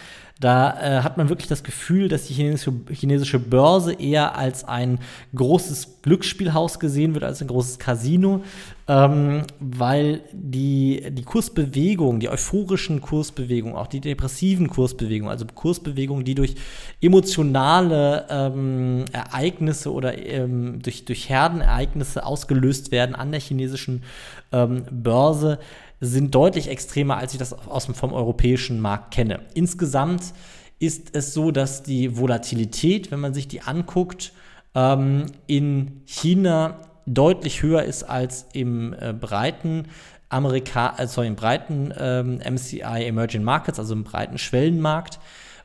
da 0.43 0.77
äh, 0.79 1.01
hat 1.03 1.17
man 1.17 1.29
wirklich 1.29 1.47
das 1.47 1.63
Gefühl, 1.63 2.10
dass 2.10 2.25
die 2.25 2.34
chinesische, 2.34 2.73
chinesische 2.91 3.39
Börse 3.39 3.93
eher 3.93 4.38
als 4.38 4.65
ein 4.65 4.99
großes 5.34 6.01
Glücksspielhaus 6.01 6.79
gesehen 6.79 7.13
wird, 7.13 7.23
als 7.23 7.41
ein 7.41 7.47
großes 7.47 7.79
Casino, 7.79 8.43
ähm, 8.89 9.43
weil 9.62 10.19
die, 10.34 11.06
die 11.12 11.23
Kursbewegung, 11.23 12.19
die 12.19 12.27
euphorischen 12.27 12.99
Kursbewegungen, 12.99 13.77
auch 13.77 13.88
die 13.88 14.01
depressiven 14.01 14.67
Kursbewegungen, 14.67 15.32
also 15.32 15.45
Kursbewegungen, 15.45 16.25
die 16.25 16.36
durch 16.36 16.56
emotionale 17.01 18.25
ähm, 18.29 19.06
Ereignisse 19.13 19.93
oder 19.93 20.17
ähm, 20.17 20.82
durch, 20.82 21.06
durch 21.06 21.29
Herdenereignisse 21.29 22.25
ausgelöst 22.25 22.91
werden 22.91 23.15
an 23.15 23.32
der 23.32 23.39
chinesischen 23.39 24.03
ähm, 24.51 24.84
Börse, 24.91 25.60
sind 26.03 26.35
deutlich 26.35 26.67
extremer, 26.67 27.17
als 27.17 27.33
ich 27.33 27.39
das 27.39 27.53
aus 27.53 27.85
dem, 27.85 27.95
vom 27.95 28.11
europäischen 28.11 28.79
Markt 28.81 29.13
kenne. 29.13 29.39
Insgesamt 29.53 30.33
ist 30.77 31.15
es 31.15 31.33
so, 31.33 31.51
dass 31.51 31.81
die 31.81 32.17
Volatilität, 32.17 33.09
wenn 33.09 33.21
man 33.21 33.33
sich 33.33 33.47
die 33.47 33.61
anguckt, 33.61 34.33
ähm, 34.75 35.27
in 35.47 36.01
China 36.05 36.81
deutlich 37.05 37.63
höher 37.63 37.83
ist 37.83 38.03
als 38.03 38.47
im 38.51 38.93
äh, 38.93 39.13
breiten 39.13 39.87
Amerika, 40.27 40.95
sorry, 41.07 41.27
im 41.27 41.35
breiten 41.35 41.93
ähm, 41.97 42.39
MCI 42.39 43.05
Emerging 43.05 43.43
Markets, 43.43 43.79
also 43.79 43.93
im 43.93 44.03
breiten 44.03 44.37
Schwellenmarkt 44.37 45.19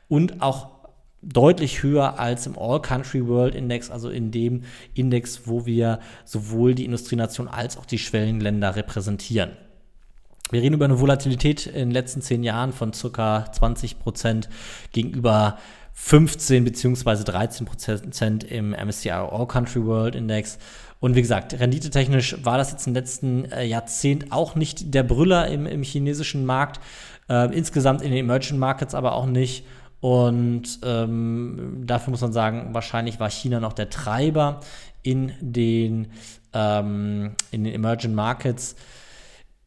und 0.07 0.41
auch 0.41 0.69
deutlich 1.21 1.83
höher 1.83 2.17
als 2.17 2.47
im 2.47 2.57
All 2.57 2.81
Country 2.81 3.27
World 3.27 3.55
Index, 3.55 3.91
also 3.91 4.09
in 4.09 4.31
dem 4.31 4.63
Index, 4.93 5.41
wo 5.47 5.65
wir 5.65 5.99
sowohl 6.23 6.75
die 6.75 6.85
Industrienation 6.85 7.49
als 7.49 7.77
auch 7.77 7.85
die 7.85 7.99
Schwellenländer 7.99 8.77
repräsentieren. 8.77 9.51
Wir 10.51 10.61
reden 10.61 10.73
über 10.75 10.85
eine 10.85 10.99
Volatilität 10.99 11.67
in 11.67 11.73
den 11.73 11.91
letzten 11.91 12.21
zehn 12.21 12.43
Jahren 12.43 12.73
von 12.73 12.91
ca. 12.91 13.51
20 13.51 13.99
Prozent 13.99 14.49
gegenüber 14.91 15.57
15 15.93 16.63
bzw. 16.63 17.23
13 17.23 17.67
Prozent 17.67 18.43
im 18.45 18.71
MSCI 18.71 19.11
All 19.11 19.47
Country 19.47 19.85
World 19.85 20.15
Index. 20.15 20.57
Und 20.99 21.15
wie 21.15 21.21
gesagt, 21.21 21.59
renditetechnisch 21.59 22.43
war 22.43 22.57
das 22.57 22.71
jetzt 22.71 22.87
im 22.87 22.93
letzten 22.93 23.45
äh, 23.51 23.63
Jahrzehnt 23.65 24.31
auch 24.31 24.55
nicht 24.55 24.93
der 24.93 25.03
Brüller 25.03 25.47
im, 25.47 25.65
im 25.65 25.83
chinesischen 25.83 26.45
Markt, 26.45 26.79
äh, 27.29 27.55
insgesamt 27.55 28.01
in 28.01 28.09
den 28.09 28.19
Emerging 28.19 28.57
Markets 28.57 28.95
aber 28.95 29.13
auch 29.13 29.27
nicht. 29.27 29.65
Und 30.01 30.79
ähm, 30.83 31.83
dafür 31.85 32.11
muss 32.11 32.21
man 32.21 32.33
sagen, 32.33 32.73
wahrscheinlich 32.73 33.19
war 33.19 33.29
China 33.29 33.59
noch 33.59 33.73
der 33.73 33.89
Treiber 33.89 34.61
in 35.03 35.33
den, 35.41 36.07
ähm, 36.53 37.31
in 37.51 37.63
den 37.65 37.73
Emerging 37.73 38.15
Markets. 38.15 38.75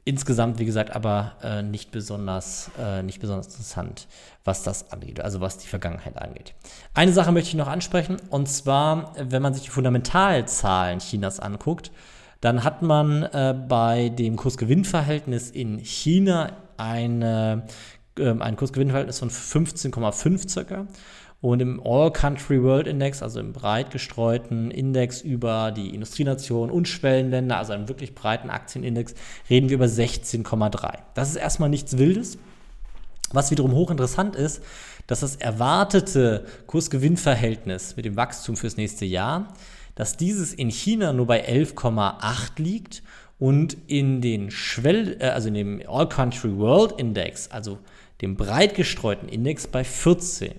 Insgesamt, 0.04 0.58
wie 0.58 0.64
gesagt, 0.64 0.96
aber 0.96 1.36
äh, 1.44 1.62
nicht, 1.62 1.92
besonders, 1.92 2.72
äh, 2.76 3.04
nicht 3.04 3.20
besonders 3.20 3.46
interessant, 3.46 4.08
was 4.42 4.64
das 4.64 4.90
angeht, 4.90 5.20
also 5.20 5.40
was 5.40 5.58
die 5.58 5.68
Vergangenheit 5.68 6.20
angeht. 6.20 6.54
Eine 6.92 7.12
Sache 7.12 7.30
möchte 7.30 7.50
ich 7.50 7.54
noch 7.54 7.68
ansprechen, 7.68 8.16
und 8.28 8.48
zwar, 8.48 9.14
wenn 9.16 9.42
man 9.42 9.54
sich 9.54 9.62
die 9.62 9.70
Fundamentalzahlen 9.70 10.98
Chinas 10.98 11.38
anguckt, 11.38 11.92
dann 12.40 12.64
hat 12.64 12.82
man 12.82 13.22
äh, 13.22 13.54
bei 13.68 14.08
dem 14.08 14.34
Kursgewinnverhältnis 14.34 15.50
in 15.50 15.78
China 15.78 16.50
eine, 16.76 17.62
ähm, 18.18 18.42
ein 18.42 18.56
Kursgewinnverhältnis 18.56 19.20
von 19.20 19.30
15,5 19.30 20.48
circa 20.48 20.88
und 21.42 21.60
im 21.60 21.82
All-Country 21.84 22.62
World 22.62 22.86
Index, 22.86 23.20
also 23.20 23.40
im 23.40 23.52
breit 23.52 23.90
gestreuten 23.90 24.70
Index 24.70 25.20
über 25.20 25.72
die 25.72 25.92
Industrienationen 25.92 26.70
und 26.70 26.86
Schwellenländer, 26.86 27.58
also 27.58 27.72
einem 27.72 27.88
wirklich 27.88 28.14
breiten 28.14 28.48
Aktienindex, 28.48 29.14
reden 29.50 29.68
wir 29.68 29.74
über 29.74 29.86
16,3. 29.86 30.98
Das 31.14 31.28
ist 31.28 31.36
erstmal 31.36 31.68
nichts 31.68 31.98
Wildes. 31.98 32.38
Was 33.32 33.50
wiederum 33.50 33.72
hochinteressant 33.72 34.36
ist, 34.36 34.62
dass 35.08 35.20
das 35.20 35.34
erwartete 35.34 36.46
Kursgewinnverhältnis 36.68 37.96
mit 37.96 38.04
dem 38.04 38.16
Wachstum 38.16 38.56
fürs 38.56 38.76
nächste 38.76 39.04
Jahr, 39.04 39.52
dass 39.96 40.16
dieses 40.16 40.54
in 40.54 40.70
China 40.70 41.12
nur 41.12 41.26
bei 41.26 41.44
11,8 41.48 42.62
liegt 42.62 43.02
und 43.40 43.76
in 43.88 44.20
den 44.20 44.52
Schwell, 44.52 45.16
äh, 45.18 45.30
also 45.30 45.48
in 45.48 45.54
dem 45.54 45.82
All 45.88 46.08
Country 46.08 46.56
World 46.56 46.92
Index, 47.00 47.50
also 47.50 47.80
dem 48.20 48.36
breit 48.36 48.76
gestreuten 48.76 49.28
Index 49.28 49.66
bei 49.66 49.82
14. 49.82 50.52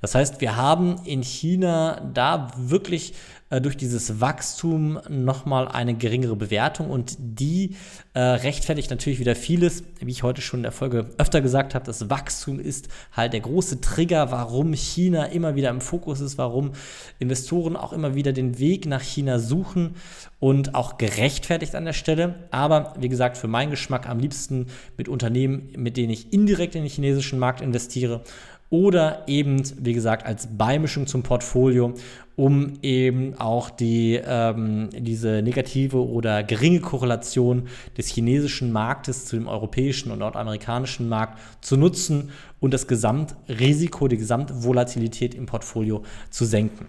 Das 0.00 0.14
heißt, 0.14 0.40
wir 0.40 0.56
haben 0.56 0.96
in 1.04 1.22
China 1.22 2.00
da 2.12 2.48
wirklich 2.56 3.14
äh, 3.48 3.60
durch 3.60 3.76
dieses 3.76 4.20
Wachstum 4.20 4.98
nochmal 5.08 5.68
eine 5.68 5.94
geringere 5.94 6.34
Bewertung 6.34 6.90
und 6.90 7.16
die 7.18 7.76
äh, 8.12 8.18
rechtfertigt 8.18 8.90
natürlich 8.90 9.20
wieder 9.20 9.36
vieles, 9.36 9.84
wie 10.00 10.10
ich 10.10 10.22
heute 10.24 10.42
schon 10.42 10.60
in 10.60 10.64
der 10.64 10.72
Folge 10.72 11.10
öfter 11.16 11.40
gesagt 11.40 11.74
habe, 11.74 11.86
das 11.86 12.10
Wachstum 12.10 12.58
ist 12.58 12.88
halt 13.12 13.32
der 13.32 13.40
große 13.40 13.80
Trigger, 13.80 14.32
warum 14.32 14.72
China 14.74 15.26
immer 15.26 15.54
wieder 15.54 15.70
im 15.70 15.80
Fokus 15.80 16.20
ist, 16.20 16.38
warum 16.38 16.72
Investoren 17.20 17.76
auch 17.76 17.92
immer 17.92 18.14
wieder 18.16 18.32
den 18.32 18.58
Weg 18.58 18.84
nach 18.86 19.02
China 19.02 19.38
suchen 19.38 19.94
und 20.40 20.74
auch 20.74 20.98
gerechtfertigt 20.98 21.74
an 21.74 21.84
der 21.84 21.92
Stelle. 21.92 22.34
Aber 22.50 22.94
wie 22.98 23.08
gesagt, 23.08 23.36
für 23.36 23.48
meinen 23.48 23.70
Geschmack 23.70 24.08
am 24.08 24.18
liebsten 24.18 24.66
mit 24.96 25.08
Unternehmen, 25.08 25.70
mit 25.76 25.96
denen 25.96 26.10
ich 26.10 26.32
indirekt 26.32 26.74
in 26.74 26.82
den 26.82 26.90
chinesischen 26.90 27.38
Markt 27.38 27.60
investiere 27.60 28.22
oder 28.70 29.22
eben, 29.26 29.62
wie 29.78 29.92
gesagt, 29.92 30.26
als 30.26 30.48
Beimischung 30.56 31.06
zum 31.06 31.22
Portfolio, 31.22 31.94
um 32.34 32.74
eben 32.82 33.34
auch 33.38 33.70
die, 33.70 34.20
ähm, 34.22 34.90
diese 34.92 35.40
negative 35.42 36.06
oder 36.06 36.42
geringe 36.42 36.80
Korrelation 36.80 37.68
des 37.96 38.08
chinesischen 38.08 38.72
Marktes 38.72 39.24
zu 39.24 39.36
dem 39.36 39.48
europäischen 39.48 40.10
und 40.10 40.18
nordamerikanischen 40.18 41.08
Markt 41.08 41.38
zu 41.62 41.76
nutzen 41.76 42.30
und 42.60 42.74
das 42.74 42.86
Gesamtrisiko, 42.86 44.08
die 44.08 44.18
Gesamtvolatilität 44.18 45.34
im 45.34 45.46
Portfolio 45.46 46.02
zu 46.30 46.44
senken. 46.44 46.86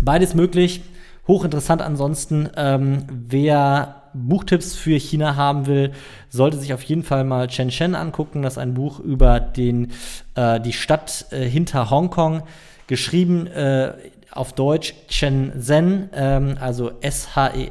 Beides 0.00 0.34
möglich. 0.34 0.82
Hochinteressant 1.28 1.82
ansonsten, 1.82 2.48
ähm, 2.56 3.04
wer 3.08 4.02
Buchtipps 4.12 4.74
für 4.74 4.98
China 4.98 5.36
haben 5.36 5.66
will, 5.66 5.92
sollte 6.28 6.58
sich 6.58 6.74
auf 6.74 6.82
jeden 6.82 7.04
Fall 7.04 7.22
mal 7.24 7.48
Shenzhen 7.48 7.94
angucken. 7.94 8.42
Das 8.42 8.54
ist 8.54 8.58
ein 8.58 8.74
Buch 8.74 8.98
über 8.98 9.38
den, 9.38 9.92
äh, 10.34 10.60
die 10.60 10.72
Stadt 10.72 11.26
äh, 11.30 11.44
hinter 11.44 11.90
Hongkong, 11.90 12.42
geschrieben 12.88 13.46
äh, 13.46 13.92
auf 14.32 14.52
Deutsch 14.52 14.94
Shenzhen, 15.08 16.10
ähm, 16.12 16.56
also 16.60 16.90
S-H-E-N-Z-H-E-N. 17.00 17.64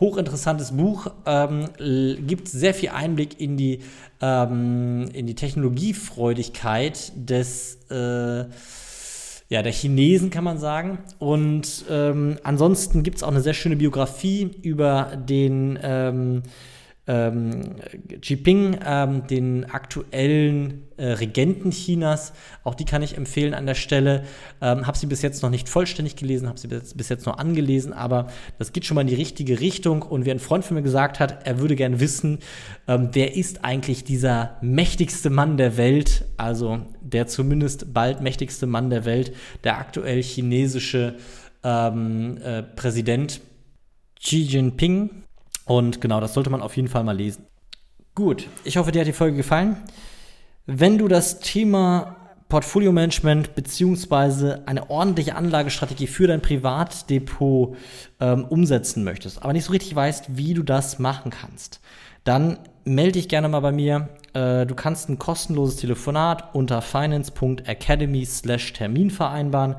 Hochinteressantes 0.00 0.72
Buch, 0.72 1.06
ähm, 1.24 1.70
gibt 2.26 2.48
sehr 2.48 2.74
viel 2.74 2.90
Einblick 2.90 3.40
in 3.40 3.56
die, 3.56 3.80
ähm, 4.20 5.08
in 5.14 5.26
die 5.26 5.34
Technologiefreudigkeit 5.34 7.12
des 7.14 7.76
äh, 7.90 8.44
ja, 9.48 9.62
der 9.62 9.72
Chinesen, 9.72 10.30
kann 10.30 10.44
man 10.44 10.58
sagen. 10.58 10.98
Und 11.18 11.84
ähm, 11.90 12.38
ansonsten 12.42 13.02
gibt 13.02 13.18
es 13.18 13.22
auch 13.22 13.30
eine 13.30 13.40
sehr 13.40 13.54
schöne 13.54 13.76
Biografie 13.76 14.50
über 14.62 15.16
den 15.16 15.78
ähm, 15.82 16.42
ähm, 17.06 17.76
Jinping, 18.22 18.78
ähm, 18.84 19.26
den 19.26 19.64
aktuellen 19.70 20.82
äh, 20.96 21.06
Regenten 21.06 21.70
Chinas. 21.70 22.32
Auch 22.64 22.74
die 22.74 22.84
kann 22.84 23.02
ich 23.02 23.16
empfehlen 23.16 23.54
an 23.54 23.66
der 23.66 23.74
Stelle. 23.74 24.24
Ähm, 24.60 24.86
habe 24.86 24.98
sie 24.98 25.06
bis 25.06 25.22
jetzt 25.22 25.42
noch 25.42 25.50
nicht 25.50 25.68
vollständig 25.68 26.16
gelesen, 26.16 26.48
habe 26.48 26.58
sie 26.58 26.68
bis, 26.68 26.94
bis, 26.94 27.08
jetzt 27.08 27.26
nur 27.26 27.38
angelesen, 27.38 27.92
aber 27.92 28.28
das 28.58 28.72
geht 28.72 28.86
schon 28.86 28.96
mal 28.96 29.02
in 29.02 29.06
die 29.06 29.14
richtige 29.14 29.60
Richtung. 29.60 30.02
Und 30.02 30.24
wie 30.24 30.30
ein 30.30 30.38
Freund 30.40 30.64
von 30.64 30.74
mir 30.74 30.82
gesagt 30.82 31.20
hat, 31.20 31.46
er 31.46 31.60
würde 31.60 31.76
gerne 31.76 32.00
wissen, 32.00 32.38
ähm, 32.88 33.10
wer 33.12 33.36
ist 33.36 33.64
eigentlich 33.64 34.04
dieser 34.04 34.56
mächtigste 34.60 35.30
Mann 35.30 35.56
der 35.56 35.76
Welt, 35.76 36.24
also 36.36 36.80
der 37.00 37.26
zumindest 37.28 37.94
bald 37.94 38.20
mächtigste 38.20 38.66
Mann 38.66 38.90
der 38.90 39.04
Welt, 39.04 39.32
der 39.62 39.78
aktuell 39.78 40.22
chinesische 40.22 41.14
ähm, 41.62 42.38
äh, 42.38 42.62
Präsident 42.62 43.40
Xi 44.18 44.42
Jinping. 44.42 45.25
Und 45.66 46.00
genau, 46.00 46.20
das 46.20 46.32
sollte 46.32 46.48
man 46.48 46.62
auf 46.62 46.76
jeden 46.76 46.88
Fall 46.88 47.04
mal 47.04 47.16
lesen. 47.16 47.44
Gut, 48.14 48.48
ich 48.64 48.78
hoffe, 48.78 48.92
dir 48.92 49.00
hat 49.00 49.08
die 49.08 49.12
Folge 49.12 49.36
gefallen. 49.36 49.76
Wenn 50.64 50.96
du 50.96 51.06
das 51.06 51.40
Thema 51.40 52.16
Portfolio-Management 52.48 53.54
beziehungsweise 53.54 54.62
eine 54.66 54.88
ordentliche 54.88 55.34
Anlagestrategie 55.34 56.06
für 56.06 56.28
dein 56.28 56.40
Privatdepot 56.40 57.76
ähm, 58.20 58.44
umsetzen 58.44 59.04
möchtest, 59.04 59.42
aber 59.42 59.52
nicht 59.52 59.64
so 59.64 59.72
richtig 59.72 59.96
weißt, 59.96 60.36
wie 60.36 60.54
du 60.54 60.62
das 60.62 61.00
machen 61.00 61.30
kannst, 61.30 61.80
dann 62.24 62.58
melde 62.84 63.12
dich 63.12 63.28
gerne 63.28 63.48
mal 63.48 63.60
bei 63.60 63.72
mir. 63.72 64.08
Äh, 64.32 64.66
du 64.66 64.74
kannst 64.74 65.08
ein 65.08 65.18
kostenloses 65.18 65.76
Telefonat 65.76 66.52
unter 66.54 66.82
finance.academy/termin 66.82 69.10
vereinbaren. 69.10 69.76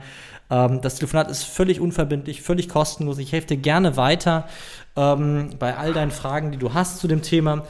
Ähm, 0.49 0.82
das 0.82 0.95
Telefonat 0.95 1.32
ist 1.32 1.43
völlig 1.43 1.80
unverbindlich, 1.80 2.41
völlig 2.41 2.67
kostenlos. 2.69 3.17
Ich 3.17 3.32
helfe 3.32 3.47
dir 3.47 3.58
gerne 3.58 3.97
weiter 3.97 4.47
ähm, 4.95 5.51
bei 5.58 5.77
all 5.77 5.93
deinen 5.93 6.12
Fragen, 6.12 6.51
die 6.51 6.58
du 6.58 6.73
hast 6.73 6.99
zu 6.99 7.08
dem 7.08 7.21
Thema. 7.21 7.63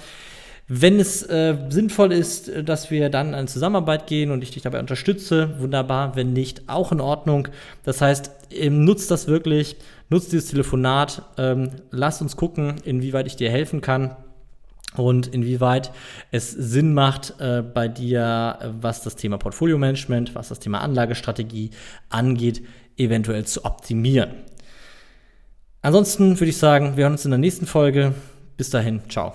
Wenn 0.70 1.00
es 1.00 1.24
äh, 1.24 1.56
sinnvoll 1.70 2.12
ist, 2.12 2.50
äh, 2.50 2.64
dass 2.64 2.92
wir 2.92 3.10
dann 3.10 3.34
in 3.34 3.48
Zusammenarbeit 3.48 4.06
gehen 4.06 4.32
und 4.32 4.44
ich 4.44 4.52
dich 4.52 4.64
dabei 4.64 4.80
unterstütze, 4.80 5.60
wunderbar. 5.60 6.16
Wenn 6.16 6.34
nicht, 6.34 6.68
auch 6.68 6.92
in 6.92 7.00
Ordnung. 7.00 7.48
Das 7.84 8.02
heißt, 8.02 8.32
ähm, 8.52 8.84
nutzt 8.84 9.10
das 9.10 9.28
wirklich, 9.28 9.78
nutzt 10.10 10.34
dieses 10.34 10.50
Telefonat, 10.50 11.22
ähm, 11.38 11.72
lass 11.92 12.22
uns 12.22 12.36
gucken, 12.36 12.76
inwieweit 12.84 13.28
ich 13.28 13.38
dir 13.38 13.50
helfen 13.50 13.80
kann 13.80 14.18
und 14.98 15.28
inwieweit 15.28 15.92
es 16.32 16.52
Sinn 16.52 16.94
macht 16.94 17.36
äh, 17.40 17.62
bei 17.62 17.88
dir, 17.88 18.60
was 18.82 19.04
das 19.04 19.16
Thema 19.16 19.38
Portfolio-Management, 19.38 20.36
was 20.36 20.50
das 20.50 20.60
Thema 20.60 20.82
Anlagestrategie 20.82 21.72
angeht, 22.10 22.62
eventuell 22.98 23.46
zu 23.46 23.64
optimieren. 23.64 24.32
Ansonsten 25.82 26.40
würde 26.40 26.50
ich 26.50 26.58
sagen, 26.58 26.98
wir 26.98 27.04
hören 27.04 27.14
uns 27.14 27.24
in 27.24 27.32
der 27.32 27.38
nächsten 27.38 27.68
Folge. 27.68 28.14
Bis 28.58 28.70
dahin, 28.70 29.02
ciao. 29.08 29.34